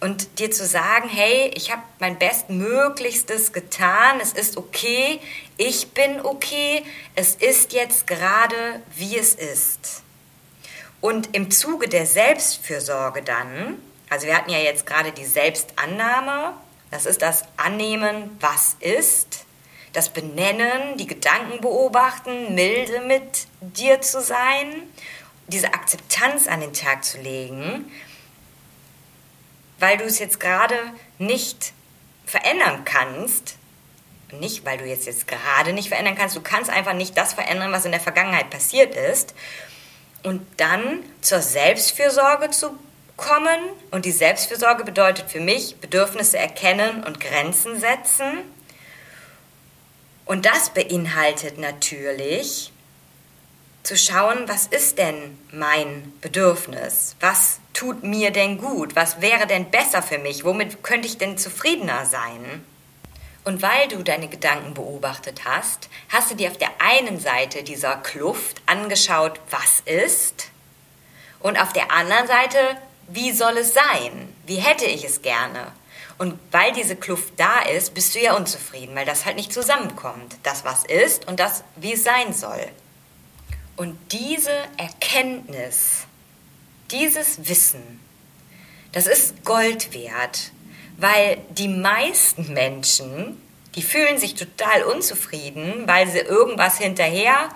Und 0.00 0.38
dir 0.38 0.50
zu 0.50 0.66
sagen, 0.66 1.08
hey, 1.08 1.50
ich 1.54 1.70
habe 1.70 1.82
mein 1.98 2.18
Bestmöglichstes 2.18 3.52
getan, 3.52 4.20
es 4.20 4.32
ist 4.32 4.56
okay, 4.56 5.20
ich 5.56 5.92
bin 5.92 6.20
okay, 6.20 6.84
es 7.14 7.36
ist 7.36 7.72
jetzt 7.72 8.06
gerade, 8.06 8.82
wie 8.96 9.16
es 9.16 9.34
ist. 9.34 10.03
Und 11.04 11.36
im 11.36 11.50
Zuge 11.50 11.86
der 11.86 12.06
Selbstfürsorge 12.06 13.20
dann, 13.20 13.76
also 14.08 14.26
wir 14.26 14.34
hatten 14.34 14.48
ja 14.48 14.56
jetzt 14.56 14.86
gerade 14.86 15.12
die 15.12 15.26
Selbstannahme, 15.26 16.54
das 16.90 17.04
ist 17.04 17.20
das 17.20 17.42
Annehmen, 17.58 18.34
was 18.40 18.76
ist, 18.80 19.44
das 19.92 20.08
Benennen, 20.08 20.96
die 20.96 21.06
Gedanken 21.06 21.60
beobachten, 21.60 22.54
milde 22.54 23.02
mit 23.02 23.48
dir 23.60 24.00
zu 24.00 24.22
sein, 24.22 24.72
diese 25.46 25.74
Akzeptanz 25.74 26.46
an 26.46 26.62
den 26.62 26.72
Tag 26.72 27.04
zu 27.04 27.20
legen, 27.20 27.92
weil 29.80 29.98
du 29.98 30.04
es 30.04 30.18
jetzt 30.18 30.40
gerade 30.40 30.78
nicht 31.18 31.74
verändern 32.24 32.86
kannst, 32.86 33.56
nicht 34.32 34.64
weil 34.64 34.78
du 34.78 34.86
jetzt, 34.86 35.04
jetzt 35.04 35.28
gerade 35.28 35.74
nicht 35.74 35.88
verändern 35.88 36.14
kannst, 36.14 36.34
du 36.34 36.40
kannst 36.40 36.70
einfach 36.70 36.94
nicht 36.94 37.14
das 37.18 37.34
verändern, 37.34 37.72
was 37.72 37.84
in 37.84 37.92
der 37.92 38.00
Vergangenheit 38.00 38.48
passiert 38.48 38.94
ist 38.94 39.34
und 40.24 40.42
dann 40.56 41.04
zur 41.20 41.40
Selbstfürsorge 41.40 42.50
zu 42.50 42.76
kommen. 43.16 43.60
Und 43.92 44.04
die 44.04 44.10
Selbstfürsorge 44.10 44.84
bedeutet 44.84 45.30
für 45.30 45.40
mich 45.40 45.76
Bedürfnisse 45.76 46.38
erkennen 46.38 47.04
und 47.04 47.20
Grenzen 47.20 47.78
setzen. 47.78 48.38
Und 50.24 50.46
das 50.46 50.70
beinhaltet 50.70 51.58
natürlich 51.58 52.72
zu 53.82 53.96
schauen, 53.98 54.48
was 54.48 54.66
ist 54.66 54.98
denn 54.98 55.38
mein 55.52 56.12
Bedürfnis? 56.22 57.16
Was 57.20 57.60
tut 57.74 58.02
mir 58.02 58.30
denn 58.30 58.56
gut? 58.56 58.96
Was 58.96 59.20
wäre 59.20 59.46
denn 59.46 59.70
besser 59.70 60.02
für 60.02 60.18
mich? 60.18 60.44
Womit 60.44 60.82
könnte 60.82 61.06
ich 61.06 61.18
denn 61.18 61.36
zufriedener 61.36 62.06
sein? 62.06 62.64
Und 63.44 63.60
weil 63.60 63.88
du 63.88 64.02
deine 64.02 64.28
Gedanken 64.28 64.74
beobachtet 64.74 65.44
hast, 65.44 65.88
hast 66.08 66.30
du 66.30 66.34
dir 66.34 66.50
auf 66.50 66.58
der 66.58 66.80
einen 66.80 67.20
Seite 67.20 67.62
dieser 67.62 67.96
Kluft 67.96 68.62
angeschaut, 68.66 69.38
was 69.50 69.80
ist, 69.84 70.48
und 71.44 71.60
auf 71.60 71.74
der 71.74 71.92
anderen 71.92 72.26
Seite, 72.26 72.58
wie 73.06 73.30
soll 73.32 73.58
es 73.58 73.74
sein? 73.74 74.34
Wie 74.46 74.56
hätte 74.56 74.86
ich 74.86 75.04
es 75.04 75.20
gerne? 75.20 75.72
Und 76.16 76.38
weil 76.52 76.72
diese 76.72 76.96
Kluft 76.96 77.34
da 77.36 77.60
ist, 77.60 77.92
bist 77.92 78.14
du 78.14 78.18
ja 78.18 78.34
unzufrieden, 78.34 78.94
weil 78.96 79.04
das 79.04 79.26
halt 79.26 79.36
nicht 79.36 79.52
zusammenkommt. 79.52 80.36
Das, 80.42 80.64
was 80.64 80.86
ist 80.86 81.28
und 81.28 81.38
das, 81.38 81.62
wie 81.76 81.92
es 81.92 82.02
sein 82.02 82.32
soll. 82.32 82.66
Und 83.76 83.98
diese 84.10 84.56
Erkenntnis, 84.78 86.06
dieses 86.90 87.46
Wissen, 87.46 88.00
das 88.92 89.06
ist 89.06 89.44
Gold 89.44 89.92
wert. 89.92 90.50
Weil 90.96 91.38
die 91.50 91.68
meisten 91.68 92.52
Menschen, 92.52 93.40
die 93.74 93.82
fühlen 93.82 94.18
sich 94.18 94.34
total 94.34 94.84
unzufrieden, 94.84 95.86
weil 95.86 96.08
sie 96.08 96.20
irgendwas 96.20 96.78
hinterher 96.78 97.48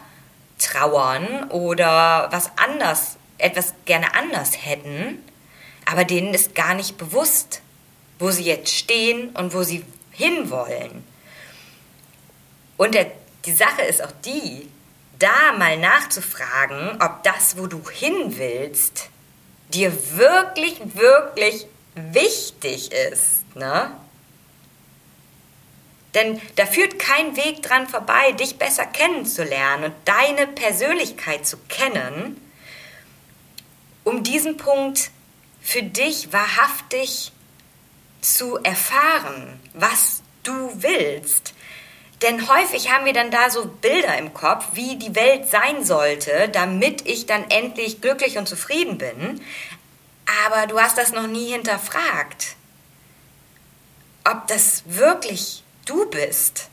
trauern 0.58 1.50
oder 1.50 2.28
was 2.30 2.50
anders, 2.56 3.16
etwas 3.38 3.74
gerne 3.84 4.14
anders 4.14 4.64
hätten, 4.64 5.22
aber 5.84 6.04
denen 6.04 6.34
ist 6.34 6.54
gar 6.54 6.74
nicht 6.74 6.98
bewusst, 6.98 7.62
wo 8.18 8.30
sie 8.30 8.44
jetzt 8.44 8.74
stehen 8.74 9.30
und 9.30 9.54
wo 9.54 9.62
sie 9.62 9.84
hinwollen. 10.10 11.04
Und 12.76 12.94
der, 12.94 13.10
die 13.44 13.52
Sache 13.52 13.82
ist 13.82 14.02
auch 14.02 14.12
die, 14.24 14.68
da 15.18 15.52
mal 15.56 15.78
nachzufragen, 15.78 17.00
ob 17.00 17.22
das, 17.22 17.56
wo 17.56 17.66
du 17.66 17.82
hin 17.88 18.36
willst, 18.36 19.08
dir 19.72 19.92
wirklich, 20.16 20.80
wirklich 20.94 21.66
wichtig 21.94 22.92
ist, 22.92 23.44
ne? 23.54 23.92
Denn 26.14 26.40
da 26.56 26.66
führt 26.66 26.98
kein 26.98 27.36
Weg 27.36 27.62
dran 27.62 27.86
vorbei, 27.86 28.32
dich 28.32 28.56
besser 28.56 28.86
kennenzulernen 28.86 29.84
und 29.84 29.94
deine 30.06 30.46
Persönlichkeit 30.46 31.46
zu 31.46 31.58
kennen, 31.68 32.40
um 34.04 34.22
diesen 34.22 34.56
Punkt 34.56 35.10
für 35.60 35.82
dich 35.82 36.32
wahrhaftig 36.32 37.32
zu 38.20 38.56
erfahren, 38.56 39.60
was 39.74 40.22
du 40.42 40.70
willst. 40.82 41.54
Denn 42.22 42.48
häufig 42.48 42.90
haben 42.90 43.04
wir 43.04 43.12
dann 43.12 43.30
da 43.30 43.50
so 43.50 43.66
Bilder 43.66 44.18
im 44.18 44.34
Kopf, 44.34 44.64
wie 44.72 44.96
die 44.96 45.14
Welt 45.14 45.48
sein 45.48 45.84
sollte, 45.84 46.48
damit 46.48 47.06
ich 47.06 47.26
dann 47.26 47.48
endlich 47.48 48.00
glücklich 48.00 48.38
und 48.38 48.48
zufrieden 48.48 48.98
bin 48.98 49.40
aber 50.44 50.66
du 50.66 50.80
hast 50.80 50.98
das 50.98 51.12
noch 51.12 51.26
nie 51.26 51.52
hinterfragt, 51.52 52.56
ob 54.24 54.46
das 54.46 54.82
wirklich 54.86 55.62
du 55.86 56.08
bist, 56.10 56.68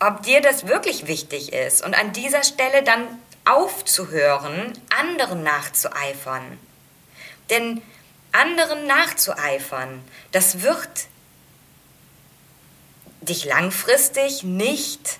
ob 0.00 0.22
dir 0.22 0.40
das 0.40 0.66
wirklich 0.66 1.06
wichtig 1.06 1.52
ist 1.52 1.84
und 1.84 1.94
an 1.94 2.12
dieser 2.12 2.42
Stelle 2.42 2.82
dann 2.82 3.06
aufzuhören, 3.44 4.72
anderen 4.98 5.42
nachzueifern. 5.42 6.58
Denn 7.50 7.82
anderen 8.32 8.86
nachzueifern, 8.86 10.04
das 10.32 10.62
wird 10.62 11.06
dich 13.20 13.44
langfristig 13.44 14.42
nicht 14.42 15.18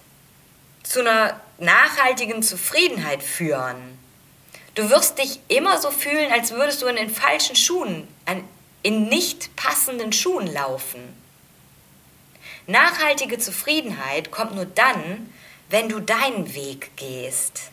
zu 0.82 1.00
einer 1.00 1.40
nachhaltigen 1.58 2.42
Zufriedenheit 2.42 3.22
führen. 3.22 3.97
Du 4.78 4.88
wirst 4.90 5.18
dich 5.18 5.40
immer 5.48 5.80
so 5.80 5.90
fühlen, 5.90 6.30
als 6.30 6.52
würdest 6.52 6.82
du 6.82 6.86
in 6.86 6.94
den 6.94 7.10
falschen 7.10 7.56
Schuhen, 7.56 8.06
in 8.82 9.08
nicht 9.08 9.56
passenden 9.56 10.12
Schuhen 10.12 10.46
laufen. 10.46 11.00
Nachhaltige 12.68 13.40
Zufriedenheit 13.40 14.30
kommt 14.30 14.54
nur 14.54 14.66
dann, 14.66 15.34
wenn 15.68 15.88
du 15.88 15.98
deinen 15.98 16.54
Weg 16.54 16.96
gehst. 16.96 17.72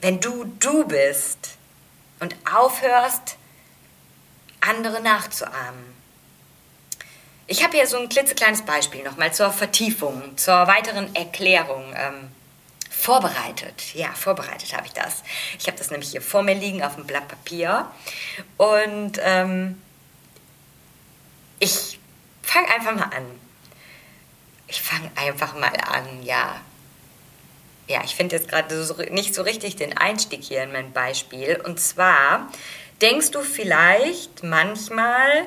Wenn 0.00 0.18
du 0.18 0.52
du 0.58 0.84
bist 0.88 1.50
und 2.18 2.34
aufhörst, 2.52 3.36
andere 4.58 5.00
nachzuahmen. 5.00 5.94
Ich 7.46 7.62
habe 7.62 7.76
hier 7.76 7.86
so 7.86 7.96
ein 7.96 8.08
klitzekleines 8.08 8.62
Beispiel 8.62 9.04
nochmal 9.04 9.32
zur 9.32 9.52
Vertiefung, 9.52 10.36
zur 10.36 10.66
weiteren 10.66 11.14
Erklärung. 11.14 11.94
Ähm, 11.94 12.32
Vorbereitet, 13.06 13.94
ja, 13.94 14.12
vorbereitet 14.14 14.76
habe 14.76 14.84
ich 14.84 14.92
das. 14.92 15.22
Ich 15.60 15.68
habe 15.68 15.78
das 15.78 15.92
nämlich 15.92 16.10
hier 16.10 16.20
vor 16.20 16.42
mir 16.42 16.56
liegen 16.56 16.82
auf 16.82 16.96
dem 16.96 17.06
Blatt 17.06 17.28
Papier. 17.28 17.88
Und 18.56 19.20
ähm, 19.22 19.80
ich 21.60 22.00
fange 22.42 22.66
einfach 22.68 22.96
mal 22.96 23.16
an. 23.16 23.24
Ich 24.66 24.82
fange 24.82 25.08
einfach 25.14 25.54
mal 25.54 25.76
an, 25.88 26.24
ja. 26.24 26.60
Ja, 27.86 28.02
ich 28.02 28.16
finde 28.16 28.34
jetzt 28.34 28.48
gerade 28.48 28.82
so, 28.84 28.94
nicht 28.94 29.36
so 29.36 29.42
richtig 29.42 29.76
den 29.76 29.96
Einstieg 29.96 30.42
hier 30.42 30.64
in 30.64 30.72
mein 30.72 30.92
Beispiel. 30.92 31.62
Und 31.64 31.78
zwar 31.78 32.50
denkst 33.00 33.30
du 33.30 33.42
vielleicht 33.42 34.42
manchmal, 34.42 35.46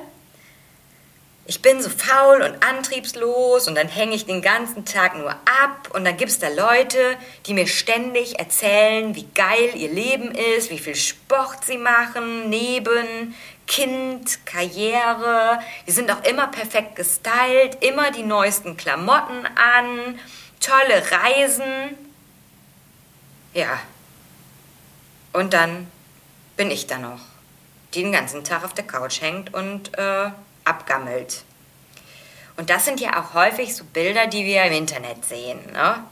ich 1.50 1.62
bin 1.62 1.82
so 1.82 1.90
faul 1.90 2.42
und 2.42 2.64
antriebslos 2.64 3.66
und 3.66 3.74
dann 3.74 3.88
hänge 3.88 4.14
ich 4.14 4.24
den 4.24 4.40
ganzen 4.40 4.84
Tag 4.84 5.18
nur 5.18 5.32
ab 5.32 5.90
und 5.92 6.04
dann 6.04 6.16
gibt 6.16 6.30
es 6.30 6.38
da 6.38 6.46
Leute, 6.46 7.16
die 7.44 7.54
mir 7.54 7.66
ständig 7.66 8.38
erzählen, 8.38 9.16
wie 9.16 9.26
geil 9.34 9.72
ihr 9.74 9.90
Leben 9.90 10.30
ist, 10.30 10.70
wie 10.70 10.78
viel 10.78 10.94
Sport 10.94 11.64
sie 11.64 11.76
machen, 11.76 12.48
neben 12.50 13.34
Kind, 13.66 14.46
Karriere. 14.46 15.58
Die 15.88 15.90
sind 15.90 16.12
auch 16.12 16.22
immer 16.22 16.46
perfekt 16.46 16.94
gestylt, 16.94 17.78
immer 17.80 18.12
die 18.12 18.22
neuesten 18.22 18.76
Klamotten 18.76 19.44
an, 19.46 20.20
tolle 20.60 21.02
Reisen. 21.10 21.98
Ja. 23.54 23.80
Und 25.32 25.52
dann 25.52 25.88
bin 26.56 26.70
ich 26.70 26.86
da 26.86 26.98
noch, 26.98 27.22
die 27.92 28.04
den 28.04 28.12
ganzen 28.12 28.44
Tag 28.44 28.62
auf 28.62 28.72
der 28.72 28.86
Couch 28.86 29.20
hängt 29.20 29.52
und 29.52 29.98
äh, 29.98 30.30
abgammelt. 30.70 31.44
Und 32.56 32.70
das 32.70 32.84
sind 32.84 33.00
ja 33.00 33.20
auch 33.20 33.34
häufig 33.34 33.74
so 33.74 33.84
Bilder, 33.84 34.26
die 34.26 34.44
wir 34.44 34.64
im 34.64 34.72
Internet 34.72 35.24
sehen, 35.24 35.58
ne? 35.72 36.04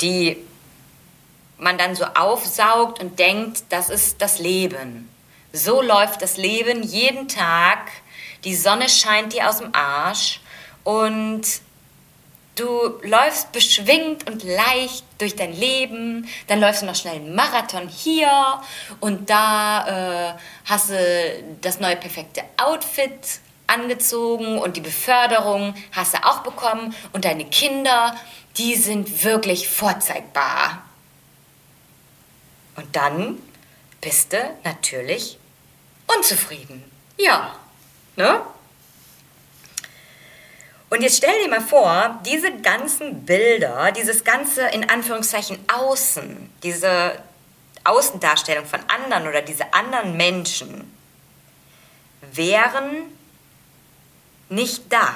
die 0.00 0.36
man 1.58 1.76
dann 1.78 1.96
so 1.96 2.04
aufsaugt 2.04 3.00
und 3.00 3.18
denkt, 3.18 3.64
das 3.70 3.90
ist 3.90 4.22
das 4.22 4.38
Leben. 4.38 5.08
So 5.52 5.82
läuft 5.82 6.22
das 6.22 6.36
Leben 6.36 6.82
jeden 6.82 7.26
Tag. 7.26 7.90
Die 8.44 8.54
Sonne 8.54 8.88
scheint 8.88 9.32
dir 9.32 9.48
aus 9.48 9.58
dem 9.58 9.74
Arsch 9.74 10.40
und 10.84 11.42
du 12.58 12.98
läufst 13.02 13.52
beschwingt 13.52 14.28
und 14.28 14.42
leicht 14.42 15.04
durch 15.18 15.36
dein 15.36 15.52
Leben. 15.52 16.28
Dann 16.46 16.60
läufst 16.60 16.82
du 16.82 16.86
noch 16.86 16.94
schnell 16.94 17.16
einen 17.16 17.34
Marathon 17.34 17.88
hier 17.88 18.30
und 19.00 19.30
da 19.30 20.32
äh, 20.32 20.38
hast 20.64 20.90
du 20.90 21.44
das 21.60 21.80
neue 21.80 21.96
perfekte 21.96 22.42
Outfit 22.56 23.40
angezogen 23.66 24.58
und 24.58 24.76
die 24.76 24.80
Beförderung 24.80 25.74
hast 25.92 26.14
du 26.14 26.24
auch 26.24 26.38
bekommen 26.38 26.94
und 27.12 27.24
deine 27.24 27.44
Kinder, 27.44 28.16
die 28.56 28.74
sind 28.74 29.24
wirklich 29.24 29.68
vorzeigbar. 29.68 30.82
Und 32.76 32.96
dann 32.96 33.38
bist 34.00 34.32
du 34.32 34.38
natürlich 34.64 35.38
unzufrieden. 36.06 36.82
Ja, 37.18 37.54
ne? 38.16 38.40
Und 40.90 41.02
jetzt 41.02 41.18
stell 41.18 41.42
dir 41.42 41.50
mal 41.50 41.60
vor, 41.60 42.18
diese 42.24 42.52
ganzen 42.56 43.24
Bilder, 43.26 43.92
dieses 43.92 44.24
ganze 44.24 44.66
in 44.68 44.88
Anführungszeichen 44.88 45.58
Außen, 45.68 46.50
diese 46.62 47.22
Außendarstellung 47.84 48.64
von 48.64 48.80
anderen 48.88 49.28
oder 49.28 49.42
diese 49.42 49.72
anderen 49.74 50.16
Menschen 50.16 50.94
wären 52.32 53.02
nicht 54.48 54.90
da. 54.90 55.14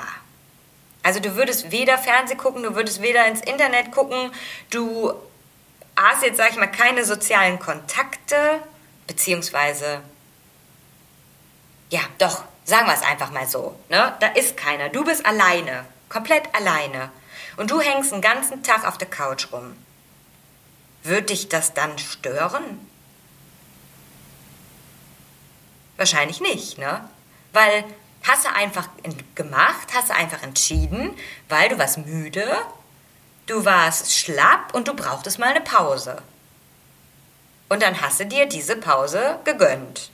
Also 1.03 1.21
du 1.21 1.37
würdest 1.37 1.71
weder 1.71 1.99
Fernseh 1.99 2.37
gucken, 2.37 2.63
du 2.63 2.75
würdest 2.75 3.03
weder 3.03 3.27
ins 3.27 3.41
Internet 3.41 3.93
gucken, 3.93 4.31
du 4.71 5.13
hast 5.97 6.23
jetzt, 6.23 6.37
sag 6.37 6.51
ich 6.51 6.57
mal, 6.57 6.67
keine 6.67 7.05
sozialen 7.05 7.59
Kontakte, 7.59 8.63
beziehungsweise, 9.07 10.01
ja, 11.91 12.01
doch, 12.19 12.45
sagen 12.65 12.87
wir 12.87 12.95
es 12.95 13.03
einfach 13.03 13.31
mal 13.31 13.47
so, 13.47 13.79
ne? 13.89 14.15
Da 14.21 14.29
ist 14.29 14.57
keiner, 14.57 14.89
du 14.89 15.05
bist 15.05 15.25
alleine, 15.27 15.85
komplett 16.09 16.55
alleine. 16.55 17.11
Und 17.57 17.71
du 17.71 17.81
hängst 17.81 18.13
den 18.13 18.21
ganzen 18.21 18.63
Tag 18.63 18.87
auf 18.87 18.99
der 18.99 19.11
Couch 19.11 19.53
rum. 19.53 19.77
Wird 21.03 21.31
dich 21.31 21.49
das 21.49 21.75
dann 21.75 21.99
stören? 21.99 22.87
Wahrscheinlich 25.97 26.41
nicht, 26.41 26.79
ne? 26.79 27.09
Weil 27.53 27.85
Hast 28.25 28.45
du 28.45 28.53
einfach 28.53 28.89
gemacht, 29.35 29.89
hast 29.95 30.11
du 30.11 30.15
einfach 30.15 30.43
entschieden, 30.43 31.17
weil 31.49 31.69
du 31.69 31.79
warst 31.79 31.99
müde, 31.99 32.47
du 33.47 33.65
warst 33.65 34.17
schlapp 34.17 34.75
und 34.75 34.87
du 34.87 34.95
brauchtest 34.95 35.41
mal 35.41 35.49
eine 35.49 35.61
Pause. 35.61 36.23
Und 37.69 37.83
dann 37.83 38.01
hast 38.01 38.21
du 38.21 38.27
dir 38.27 38.47
diese 38.47 38.77
Pause 38.77 39.41
gegönnt. 39.45 40.11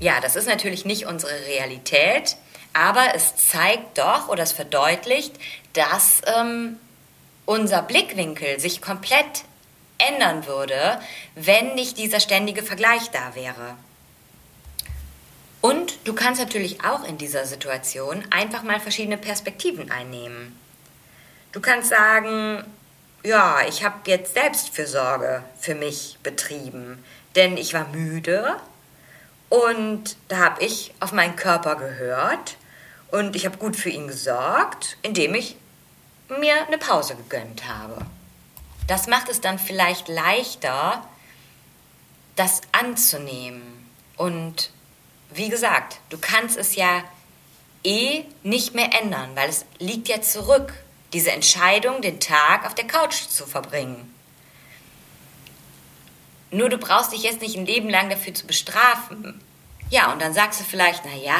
Ja, 0.00 0.18
das 0.20 0.34
ist 0.34 0.48
natürlich 0.48 0.86
nicht 0.86 1.06
unsere 1.06 1.44
Realität, 1.46 2.36
aber 2.72 3.14
es 3.14 3.36
zeigt 3.36 3.98
doch 3.98 4.28
oder 4.28 4.42
es 4.42 4.52
verdeutlicht, 4.52 5.34
dass 5.74 6.22
ähm, 6.36 6.78
unser 7.44 7.82
Blickwinkel 7.82 8.58
sich 8.58 8.80
komplett 8.80 9.44
ändern 9.98 10.46
würde, 10.46 10.98
wenn 11.34 11.74
nicht 11.74 11.98
dieser 11.98 12.18
ständige 12.18 12.62
Vergleich 12.62 13.10
da 13.10 13.34
wäre. 13.34 13.76
Und 15.60 15.98
du 16.04 16.14
kannst 16.14 16.40
natürlich 16.40 16.82
auch 16.82 17.04
in 17.04 17.18
dieser 17.18 17.44
Situation 17.44 18.24
einfach 18.30 18.62
mal 18.62 18.80
verschiedene 18.80 19.18
Perspektiven 19.18 19.90
einnehmen. 19.90 20.58
Du 21.52 21.60
kannst 21.60 21.90
sagen, 21.90 22.64
ja, 23.22 23.58
ich 23.68 23.84
habe 23.84 23.98
jetzt 24.06 24.32
Selbstfürsorge 24.32 25.42
für 25.58 25.74
mich 25.74 26.16
betrieben, 26.22 27.04
denn 27.36 27.58
ich 27.58 27.74
war 27.74 27.86
müde 27.88 28.56
und 29.50 30.16
da 30.28 30.38
habe 30.38 30.64
ich 30.64 30.94
auf 31.00 31.12
meinen 31.12 31.36
Körper 31.36 31.76
gehört 31.76 32.56
und 33.10 33.36
ich 33.36 33.44
habe 33.44 33.58
gut 33.58 33.76
für 33.76 33.90
ihn 33.90 34.08
gesorgt, 34.08 34.96
indem 35.02 35.34
ich 35.34 35.56
mir 36.28 36.66
eine 36.66 36.78
Pause 36.78 37.16
gegönnt 37.16 37.68
habe. 37.68 38.06
Das 38.86 39.08
macht 39.08 39.28
es 39.28 39.40
dann 39.40 39.58
vielleicht 39.58 40.08
leichter, 40.08 41.04
das 42.36 42.62
anzunehmen 42.72 43.62
und 44.16 44.70
wie 45.32 45.48
gesagt, 45.48 45.98
du 46.10 46.18
kannst 46.18 46.56
es 46.56 46.76
ja 46.76 47.02
eh 47.84 48.24
nicht 48.42 48.74
mehr 48.74 48.90
ändern, 49.00 49.30
weil 49.34 49.48
es 49.48 49.64
liegt 49.78 50.08
ja 50.08 50.20
zurück, 50.22 50.72
diese 51.12 51.32
Entscheidung, 51.32 52.02
den 52.02 52.20
Tag 52.20 52.66
auf 52.66 52.74
der 52.74 52.86
Couch 52.86 53.26
zu 53.28 53.46
verbringen. 53.46 54.14
Nur 56.50 56.68
du 56.68 56.78
brauchst 56.78 57.12
dich 57.12 57.22
jetzt 57.22 57.40
nicht 57.40 57.56
ein 57.56 57.66
Leben 57.66 57.88
lang 57.88 58.10
dafür 58.10 58.34
zu 58.34 58.46
bestrafen. 58.46 59.40
Ja, 59.88 60.12
und 60.12 60.20
dann 60.20 60.34
sagst 60.34 60.60
du 60.60 60.64
vielleicht, 60.64 61.02
na 61.04 61.16
ja, 61.16 61.38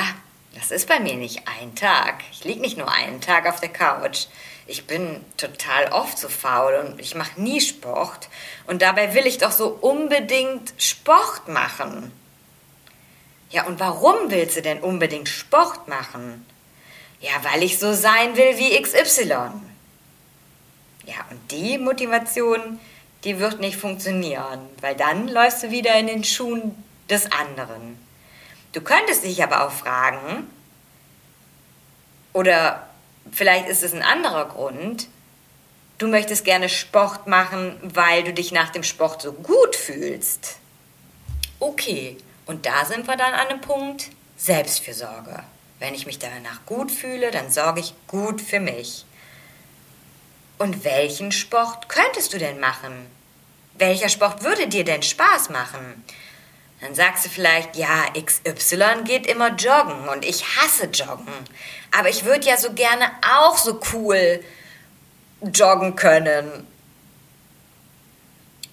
das 0.55 0.71
ist 0.71 0.89
bei 0.89 1.01
mir 1.01 1.15
nicht 1.15 1.43
ein 1.61 1.75
Tag. 1.75 2.23
Ich 2.33 2.45
liege 2.45 2.61
nicht 2.61 2.77
nur 2.77 2.91
einen 2.91 3.21
Tag 3.21 3.47
auf 3.47 3.61
der 3.61 3.69
Couch. 3.69 4.27
Ich 4.67 4.87
bin 4.87 5.25
total 5.37 5.93
oft 5.93 6.19
so 6.19 6.29
faul 6.29 6.75
und 6.75 7.01
ich 7.01 7.15
mache 7.15 7.41
nie 7.41 7.61
Sport. 7.61 8.29
Und 8.67 8.83
dabei 8.83 9.15
will 9.15 9.27
ich 9.27 9.39
doch 9.39 9.53
so 9.53 9.69
unbedingt 9.69 10.75
Sport 10.79 11.49
machen. 11.49 12.13
Ja, 13.51 13.67
und 13.67 13.81
warum 13.81 14.31
willst 14.31 14.57
du 14.57 14.63
denn 14.63 14.81
unbedingt 14.81 15.29
Sport 15.29 15.89
machen? 15.89 16.47
Ja, 17.21 17.33
weil 17.43 17.63
ich 17.63 17.79
so 17.79 17.93
sein 17.93 18.37
will 18.37 18.59
wie 18.59 18.81
XY. 18.81 19.51
Ja, 21.07 21.17
und 21.31 21.51
die 21.51 21.79
Motivation, 21.79 22.79
die 23.25 23.39
wird 23.39 23.61
nicht 23.61 23.77
funktionieren, 23.77 24.61
weil 24.81 24.95
dann 24.95 25.29
läufst 25.29 25.63
du 25.63 25.71
wieder 25.71 25.95
in 25.99 26.07
den 26.07 26.25
Schuhen 26.25 26.83
des 27.09 27.31
anderen. 27.33 27.99
Du 28.73 28.81
könntest 28.81 29.25
dich 29.25 29.43
aber 29.43 29.67
auch 29.67 29.73
fragen, 29.73 30.49
oder 32.33 32.89
vielleicht 33.33 33.69
ist 33.69 33.83
es 33.83 33.93
ein 33.93 34.03
anderer 34.03 34.47
Grund, 34.47 35.09
du 35.99 36.09
möchtest 36.09 36.45
gerne 36.45 36.69
Sport 36.69 37.27
machen, 37.27 37.77
weil 37.83 38.25
du 38.25 38.33
dich 38.33 38.53
nach 38.53 38.71
dem 38.71 38.85
Sport 38.85 39.23
so 39.23 39.33
gut 39.33 39.77
fühlst. 39.77 40.57
Okay, 41.59 42.17
und 42.47 42.65
da 42.65 42.85
sind 42.85 43.07
wir 43.07 43.17
dann 43.17 43.35
an 43.35 43.49
dem 43.49 43.61
Punkt 43.61 44.11
Selbstfürsorge. 44.37 45.43
Wenn 45.79 45.95
ich 45.95 46.07
mich 46.07 46.19
danach 46.19 46.65
gut 46.67 46.91
fühle, 46.91 47.31
dann 47.31 47.51
sorge 47.51 47.81
ich 47.81 47.95
gut 48.07 48.41
für 48.41 48.61
mich. 48.61 49.05
Und 50.61 50.85
welchen 50.85 51.33
Sport 51.33 51.89
könntest 51.89 52.35
du 52.35 52.39
denn 52.39 52.61
machen? 52.61 53.07
Welcher 53.79 54.11
Sport 54.11 54.45
würde 54.45 54.69
dir 54.69 54.85
denn 54.85 55.03
Spaß 55.03 55.49
machen? 55.49 56.05
Dann 56.83 56.95
sagst 56.95 57.25
du 57.25 57.31
vielleicht, 57.31 57.77
ja, 57.77 58.05
XY 58.13 59.05
geht 59.07 59.27
immer 59.27 59.55
joggen 59.57 60.07
und 60.11 60.23
ich 60.23 60.45
hasse 60.59 60.85
joggen. 60.93 61.33
Aber 61.97 62.11
ich 62.11 62.27
würde 62.27 62.47
ja 62.47 62.59
so 62.59 62.75
gerne 62.75 63.11
auch 63.39 63.57
so 63.57 63.81
cool 63.95 64.45
joggen 65.41 65.97
können. 65.97 66.67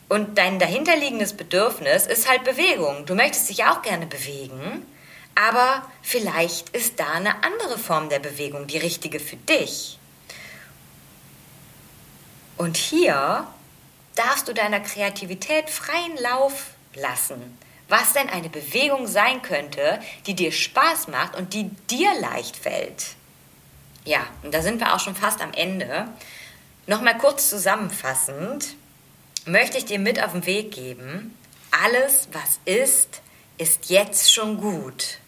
Und 0.09 0.37
dein 0.37 0.59
dahinterliegendes 0.59 1.37
Bedürfnis 1.37 2.05
ist 2.05 2.29
halt 2.29 2.43
Bewegung. 2.43 3.05
Du 3.05 3.15
möchtest 3.15 3.49
dich 3.49 3.63
auch 3.63 3.81
gerne 3.81 4.07
bewegen, 4.07 4.85
aber 5.35 5.89
vielleicht 6.01 6.67
ist 6.75 6.99
da 6.99 7.13
eine 7.13 7.45
andere 7.45 7.77
Form 7.77 8.09
der 8.09 8.19
Bewegung 8.19 8.67
die 8.67 8.77
richtige 8.77 9.21
für 9.21 9.37
dich. 9.37 9.96
Und 12.57 12.77
hier 12.77 13.47
darfst 14.15 14.47
du 14.47 14.53
deiner 14.53 14.79
Kreativität 14.79 15.69
freien 15.69 16.17
Lauf 16.17 16.71
lassen. 16.95 17.57
Was 17.87 18.13
denn 18.13 18.29
eine 18.29 18.49
Bewegung 18.49 19.07
sein 19.07 19.41
könnte, 19.41 20.01
die 20.25 20.33
dir 20.33 20.51
Spaß 20.51 21.07
macht 21.07 21.35
und 21.35 21.53
die 21.53 21.69
dir 21.89 22.19
leicht 22.19 22.57
fällt. 22.57 23.15
Ja, 24.03 24.25
und 24.43 24.53
da 24.53 24.61
sind 24.61 24.79
wir 24.79 24.93
auch 24.93 24.99
schon 24.99 25.15
fast 25.15 25.41
am 25.41 25.53
Ende. 25.53 26.09
Nochmal 26.85 27.17
kurz 27.17 27.49
zusammenfassend 27.49 28.75
möchte 29.45 29.77
ich 29.77 29.85
dir 29.85 29.99
mit 29.99 30.21
auf 30.21 30.33
den 30.33 30.45
Weg 30.45 30.71
geben, 30.71 31.37
alles, 31.71 32.27
was 32.31 32.59
ist, 32.65 33.21
ist 33.57 33.89
jetzt 33.89 34.33
schon 34.33 34.57
gut. 34.57 35.19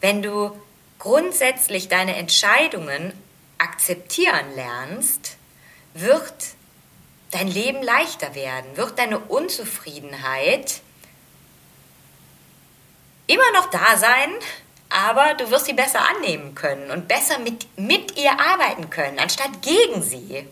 Wenn 0.00 0.22
du 0.22 0.52
grundsätzlich 0.98 1.88
deine 1.88 2.16
Entscheidungen 2.16 3.12
akzeptieren 3.58 4.54
lernst, 4.54 5.36
wird 5.94 6.34
dein 7.30 7.48
Leben 7.48 7.82
leichter 7.82 8.34
werden, 8.34 8.76
wird 8.76 8.98
deine 8.98 9.18
Unzufriedenheit 9.18 10.80
immer 13.26 13.52
noch 13.52 13.70
da 13.70 13.96
sein, 13.96 14.30
aber 14.88 15.34
du 15.34 15.50
wirst 15.50 15.66
sie 15.66 15.72
besser 15.72 16.00
annehmen 16.08 16.54
können 16.54 16.90
und 16.90 17.06
besser 17.06 17.38
mit, 17.38 17.66
mit 17.78 18.18
ihr 18.18 18.32
arbeiten 18.40 18.90
können, 18.90 19.20
anstatt 19.20 19.62
gegen 19.62 20.02
sie. 20.02 20.46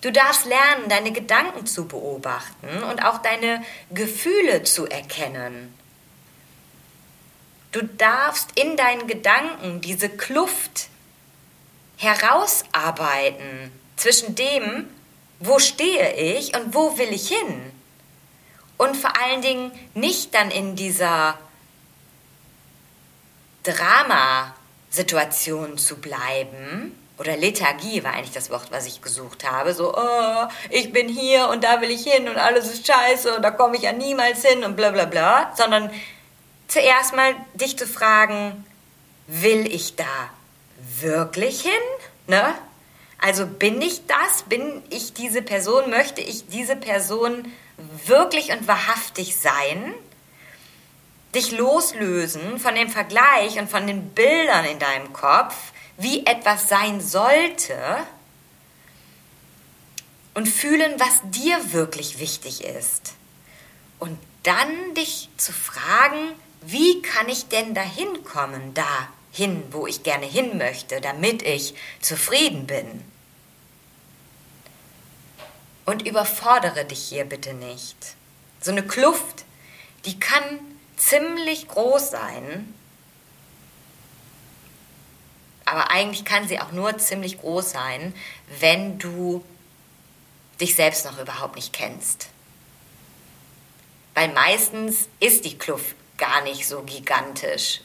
Du 0.00 0.12
darfst 0.12 0.44
lernen, 0.44 0.88
deine 0.88 1.10
Gedanken 1.10 1.66
zu 1.66 1.88
beobachten 1.88 2.84
und 2.84 3.04
auch 3.04 3.18
deine 3.18 3.64
Gefühle 3.90 4.62
zu 4.62 4.86
erkennen. 4.86 5.74
Du 7.72 7.82
darfst 7.82 8.52
in 8.54 8.76
deinen 8.76 9.08
Gedanken 9.08 9.80
diese 9.80 10.08
Kluft 10.08 10.88
herausarbeiten 11.96 13.72
zwischen 13.98 14.34
dem, 14.34 14.88
wo 15.40 15.58
stehe 15.58 16.14
ich 16.14 16.56
und 16.56 16.74
wo 16.74 16.96
will 16.98 17.12
ich 17.12 17.28
hin. 17.28 17.72
Und 18.76 18.96
vor 18.96 19.12
allen 19.20 19.42
Dingen 19.42 19.72
nicht 19.94 20.34
dann 20.34 20.50
in 20.50 20.74
dieser 20.76 21.38
Dramasituation 23.64 25.78
zu 25.78 25.96
bleiben, 25.96 26.94
oder 27.18 27.36
Lethargie 27.36 28.04
war 28.04 28.14
eigentlich 28.14 28.32
das 28.32 28.50
Wort, 28.50 28.70
was 28.70 28.86
ich 28.86 29.02
gesucht 29.02 29.48
habe. 29.48 29.74
So, 29.74 29.92
oh, 29.92 30.46
ich 30.70 30.92
bin 30.92 31.08
hier 31.08 31.48
und 31.48 31.64
da 31.64 31.80
will 31.80 31.90
ich 31.90 32.04
hin 32.04 32.28
und 32.28 32.36
alles 32.36 32.72
ist 32.72 32.86
scheiße 32.86 33.34
und 33.34 33.42
da 33.42 33.50
komme 33.50 33.76
ich 33.76 33.82
ja 33.82 33.92
niemals 33.92 34.44
hin 34.44 34.62
und 34.62 34.76
bla 34.76 34.90
bla 34.90 35.04
bla. 35.04 35.52
Sondern 35.56 35.90
zuerst 36.68 37.16
mal 37.16 37.34
dich 37.54 37.76
zu 37.76 37.88
fragen, 37.88 38.64
will 39.26 39.66
ich 39.66 39.96
da 39.96 40.30
wirklich 41.00 41.62
hin? 41.62 41.72
Ne? 42.28 42.54
Also 43.18 43.46
bin 43.46 43.82
ich 43.82 44.06
das? 44.06 44.44
Bin 44.44 44.82
ich 44.90 45.12
diese 45.12 45.42
Person? 45.42 45.90
Möchte 45.90 46.20
ich 46.20 46.46
diese 46.46 46.76
Person 46.76 47.52
wirklich 48.06 48.52
und 48.52 48.66
wahrhaftig 48.68 49.36
sein? 49.36 49.92
Dich 51.34 51.50
loslösen 51.50 52.58
von 52.58 52.74
dem 52.74 52.88
Vergleich 52.88 53.58
und 53.58 53.68
von 53.68 53.86
den 53.86 54.10
Bildern 54.10 54.64
in 54.64 54.78
deinem 54.78 55.12
Kopf, 55.12 55.54
wie 55.98 56.24
etwas 56.24 56.68
sein 56.68 57.00
sollte 57.00 57.76
und 60.34 60.48
fühlen, 60.48 60.94
was 60.98 61.20
dir 61.24 61.72
wirklich 61.72 62.20
wichtig 62.20 62.64
ist. 62.64 63.14
Und 63.98 64.16
dann 64.44 64.94
dich 64.94 65.28
zu 65.36 65.52
fragen, 65.52 66.32
wie 66.62 67.02
kann 67.02 67.28
ich 67.28 67.48
denn 67.48 67.74
dahin 67.74 68.24
kommen, 68.24 68.72
dahin, 69.32 69.62
wo 69.72 69.86
ich 69.86 70.02
gerne 70.02 70.26
hin 70.26 70.58
möchte, 70.58 71.00
damit 71.00 71.42
ich 71.42 71.74
zufrieden 72.00 72.66
bin? 72.66 73.04
Und 75.84 76.06
überfordere 76.06 76.84
dich 76.84 77.02
hier 77.02 77.24
bitte 77.24 77.54
nicht. 77.54 77.96
So 78.60 78.72
eine 78.72 78.86
Kluft, 78.86 79.44
die 80.04 80.18
kann 80.20 80.42
ziemlich 80.96 81.68
groß 81.68 82.10
sein, 82.10 82.74
aber 85.64 85.90
eigentlich 85.90 86.24
kann 86.24 86.48
sie 86.48 86.60
auch 86.60 86.72
nur 86.72 86.96
ziemlich 86.98 87.40
groß 87.40 87.70
sein, 87.70 88.14
wenn 88.58 88.98
du 88.98 89.44
dich 90.60 90.74
selbst 90.74 91.04
noch 91.04 91.18
überhaupt 91.18 91.56
nicht 91.56 91.72
kennst. 91.72 92.28
Weil 94.14 94.32
meistens 94.32 95.08
ist 95.20 95.44
die 95.44 95.58
Kluft 95.58 95.94
gar 96.16 96.40
nicht 96.42 96.66
so 96.66 96.82
gigantisch, 96.82 97.82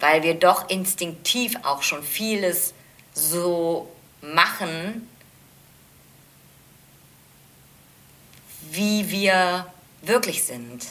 weil 0.00 0.22
wir 0.22 0.34
doch 0.34 0.68
instinktiv 0.68 1.56
auch 1.62 1.82
schon 1.82 2.02
vieles 2.02 2.74
so 3.14 3.90
machen, 4.20 5.08
wie 8.70 9.10
wir 9.10 9.72
wirklich 10.02 10.44
sind. 10.44 10.86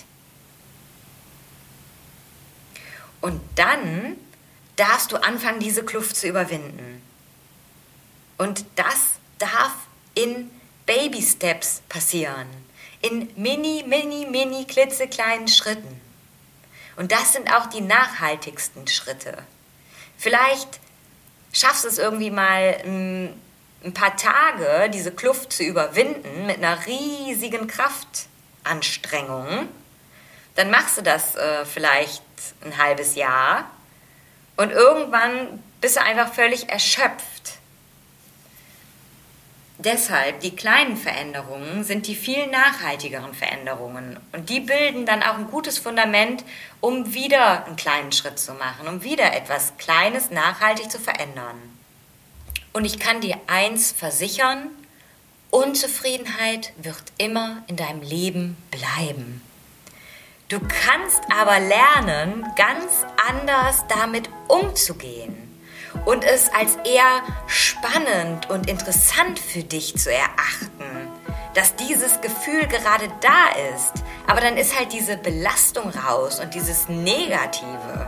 Und 3.22 3.42
dann 3.56 4.18
darfst 4.76 5.12
du 5.12 5.18
anfangen, 5.18 5.60
diese 5.60 5.84
Kluft 5.84 6.16
zu 6.16 6.28
überwinden. 6.28 7.02
Und 8.38 8.66
das 8.76 9.16
darf 9.38 9.74
in 10.14 10.50
Baby 10.86 11.22
Steps 11.22 11.82
passieren. 11.90 12.48
In 13.02 13.30
mini, 13.36 13.84
mini, 13.88 14.26
mini, 14.26 14.66
klitzekleinen 14.66 15.48
Schritten. 15.48 16.05
Und 16.96 17.12
das 17.12 17.34
sind 17.34 17.54
auch 17.54 17.68
die 17.68 17.82
nachhaltigsten 17.82 18.88
Schritte. 18.88 19.38
Vielleicht 20.18 20.80
schaffst 21.52 21.84
du 21.84 21.90
es 21.90 21.98
irgendwie 21.98 22.32
mal 22.32 22.78
ein 22.86 23.94
paar 23.94 24.16
Tage, 24.16 24.90
diese 24.90 25.12
Kluft 25.12 25.54
zu 25.54 25.64
überwinden 25.64 26.48
mit 26.48 26.58
einer 26.58 26.86
riesigen 26.86 27.68
Kraftanstrengung. 27.68 29.68
Dann 30.56 30.72
machst 30.72 30.98
du 30.98 31.02
das 31.02 31.36
äh, 31.36 31.66
vielleicht 31.66 32.24
ein 32.64 32.78
halbes 32.78 33.16
Jahr 33.16 33.70
und 34.56 34.72
irgendwann 34.72 35.62
bist 35.82 35.98
du 35.98 36.02
einfach 36.02 36.34
völlig 36.34 36.70
erschöpft. 36.70 37.35
Deshalb, 39.86 40.40
die 40.40 40.56
kleinen 40.56 40.98
Veränderungen 40.98 41.84
sind 41.84 42.08
die 42.08 42.16
viel 42.16 42.48
nachhaltigeren 42.48 43.36
Veränderungen. 43.36 44.20
Und 44.32 44.50
die 44.50 44.60
bilden 44.60 45.06
dann 45.06 45.22
auch 45.22 45.38
ein 45.38 45.52
gutes 45.52 45.78
Fundament, 45.78 46.44
um 46.82 47.14
wieder 47.14 47.68
einen 47.68 47.76
kleinen 47.76 48.12
Schritt 48.12 48.40
zu 48.40 48.54
machen, 48.56 48.88
um 48.88 49.04
wieder 49.04 49.34
etwas 49.36 49.78
Kleines 49.78 50.32
nachhaltig 50.32 50.90
zu 50.90 50.98
verändern. 50.98 51.56
Und 52.74 52.86
ich 52.86 52.98
kann 52.98 53.22
dir 53.22 53.38
eins 53.46 53.92
versichern, 53.92 54.70
Unzufriedenheit 55.52 56.74
wird 56.78 57.04
immer 57.20 57.64
in 57.68 57.76
deinem 57.76 58.02
Leben 58.02 58.58
bleiben. 58.72 59.44
Du 60.50 60.60
kannst 60.60 61.22
aber 61.32 61.60
lernen, 61.60 62.44
ganz 62.56 63.06
anders 63.30 63.86
damit 63.88 64.30
umzugehen 64.48 65.45
und 66.06 66.24
es 66.24 66.50
als 66.54 66.78
eher 66.84 67.22
spannend 67.48 68.50
und 68.50 68.70
interessant 68.70 69.40
für 69.40 69.64
dich 69.64 69.98
zu 69.98 70.12
erachten, 70.12 71.10
dass 71.54 71.76
dieses 71.76 72.22
Gefühl 72.22 72.68
gerade 72.68 73.08
da 73.22 73.50
ist. 73.76 73.94
Aber 74.28 74.42
dann 74.42 74.58
ist 74.58 74.78
halt 74.78 74.94
diese 74.94 75.18
Belastung 75.18 75.90
raus 75.90 76.40
und 76.40 76.54
dieses 76.54 76.88
Negative. 76.88 78.08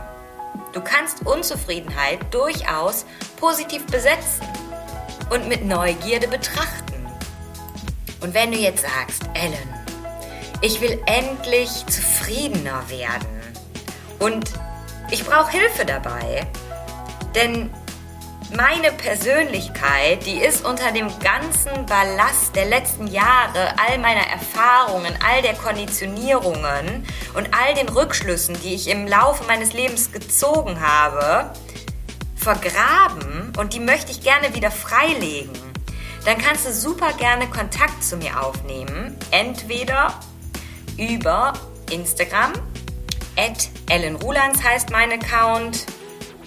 Du 0.72 0.80
kannst 0.80 1.26
Unzufriedenheit 1.26 2.18
durchaus 2.32 3.04
positiv 3.40 3.84
besetzen 3.86 4.46
und 5.30 5.48
mit 5.48 5.64
Neugierde 5.64 6.28
betrachten. 6.28 7.06
Und 8.20 8.34
wenn 8.34 8.52
du 8.52 8.58
jetzt 8.58 8.82
sagst, 8.82 9.22
Ellen, 9.34 9.74
ich 10.60 10.80
will 10.80 11.00
endlich 11.06 11.86
zufriedener 11.86 12.88
werden. 12.88 13.28
Und 14.18 14.50
ich 15.10 15.24
brauche 15.24 15.52
Hilfe 15.52 15.84
dabei. 15.84 16.46
Denn 17.34 17.70
meine 18.56 18.92
Persönlichkeit, 18.92 20.24
die 20.24 20.38
ist 20.38 20.64
unter 20.64 20.92
dem 20.92 21.08
ganzen 21.18 21.86
Ballast 21.86 22.56
der 22.56 22.66
letzten 22.66 23.06
Jahre, 23.06 23.74
all 23.78 23.98
meiner 23.98 24.26
Erfahrungen, 24.26 25.12
all 25.26 25.42
der 25.42 25.54
Konditionierungen 25.54 27.06
und 27.34 27.48
all 27.52 27.74
den 27.74 27.88
Rückschlüssen, 27.88 28.58
die 28.62 28.74
ich 28.74 28.88
im 28.88 29.06
Laufe 29.06 29.44
meines 29.44 29.72
Lebens 29.72 30.12
gezogen 30.12 30.80
habe, 30.80 31.50
vergraben 32.36 33.52
und 33.58 33.74
die 33.74 33.80
möchte 33.80 34.12
ich 34.12 34.22
gerne 34.22 34.54
wieder 34.54 34.70
freilegen. 34.70 35.52
Dann 36.24 36.38
kannst 36.38 36.66
du 36.66 36.72
super 36.72 37.12
gerne 37.14 37.46
Kontakt 37.48 38.02
zu 38.02 38.16
mir 38.16 38.42
aufnehmen. 38.42 39.16
Entweder 39.30 40.14
über 40.96 41.52
Instagram. 41.90 42.52
At 43.36 43.68
Ellen 43.88 44.16
Rulands 44.16 44.62
heißt 44.62 44.90
mein 44.90 45.12
Account. 45.12 45.86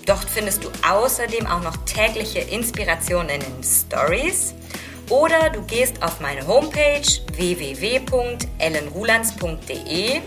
Dort 0.06 0.30
findest 0.30 0.64
du 0.64 0.70
außerdem 0.88 1.48
auch 1.48 1.62
noch 1.62 1.76
tägliche 1.86 2.40
Inspirationen 2.40 3.30
in 3.30 3.42
den 3.42 3.64
Stories. 3.64 4.54
Oder 5.10 5.50
du 5.50 5.64
gehst 5.64 6.02
auf 6.02 6.22
meine 6.22 6.48
Homepage 6.48 7.02
www.ellenrulands.de. 7.34 10.22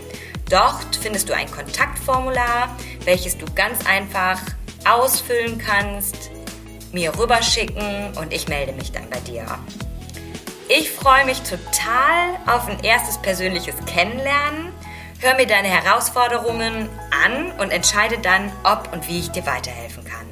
Dort 0.50 0.96
findest 1.00 1.28
du 1.28 1.34
ein 1.34 1.50
Kontaktformular, 1.50 2.76
welches 3.04 3.36
du 3.38 3.46
ganz 3.54 3.86
einfach 3.86 4.40
ausfüllen 4.84 5.58
kannst, 5.58 6.30
mir 6.92 7.18
rüberschicken 7.18 8.12
und 8.18 8.32
ich 8.32 8.46
melde 8.48 8.72
mich 8.72 8.92
dann 8.92 9.08
bei 9.08 9.18
dir. 9.20 9.46
Ich 10.68 10.90
freue 10.90 11.24
mich 11.24 11.40
total 11.40 12.36
auf 12.46 12.68
ein 12.68 12.84
erstes 12.84 13.16
persönliches 13.18 13.74
Kennenlernen. 13.86 14.73
Hör 15.24 15.36
mir 15.36 15.46
deine 15.46 15.68
Herausforderungen 15.68 16.90
an 17.24 17.52
und 17.52 17.70
entscheide 17.70 18.18
dann, 18.18 18.52
ob 18.62 18.92
und 18.92 19.08
wie 19.08 19.20
ich 19.20 19.30
dir 19.30 19.46
weiterhelfen 19.46 20.04
kann. 20.04 20.26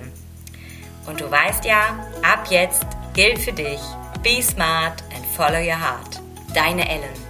Und 1.06 1.22
du 1.22 1.30
weißt 1.30 1.64
ja, 1.64 1.98
ab 2.22 2.48
jetzt 2.50 2.84
gilt 3.14 3.38
für 3.38 3.54
dich, 3.54 3.80
be 4.22 4.42
smart 4.42 5.02
and 5.16 5.24
follow 5.34 5.60
your 5.60 5.80
heart. 5.80 6.20
Deine 6.52 6.86
Ellen. 6.86 7.21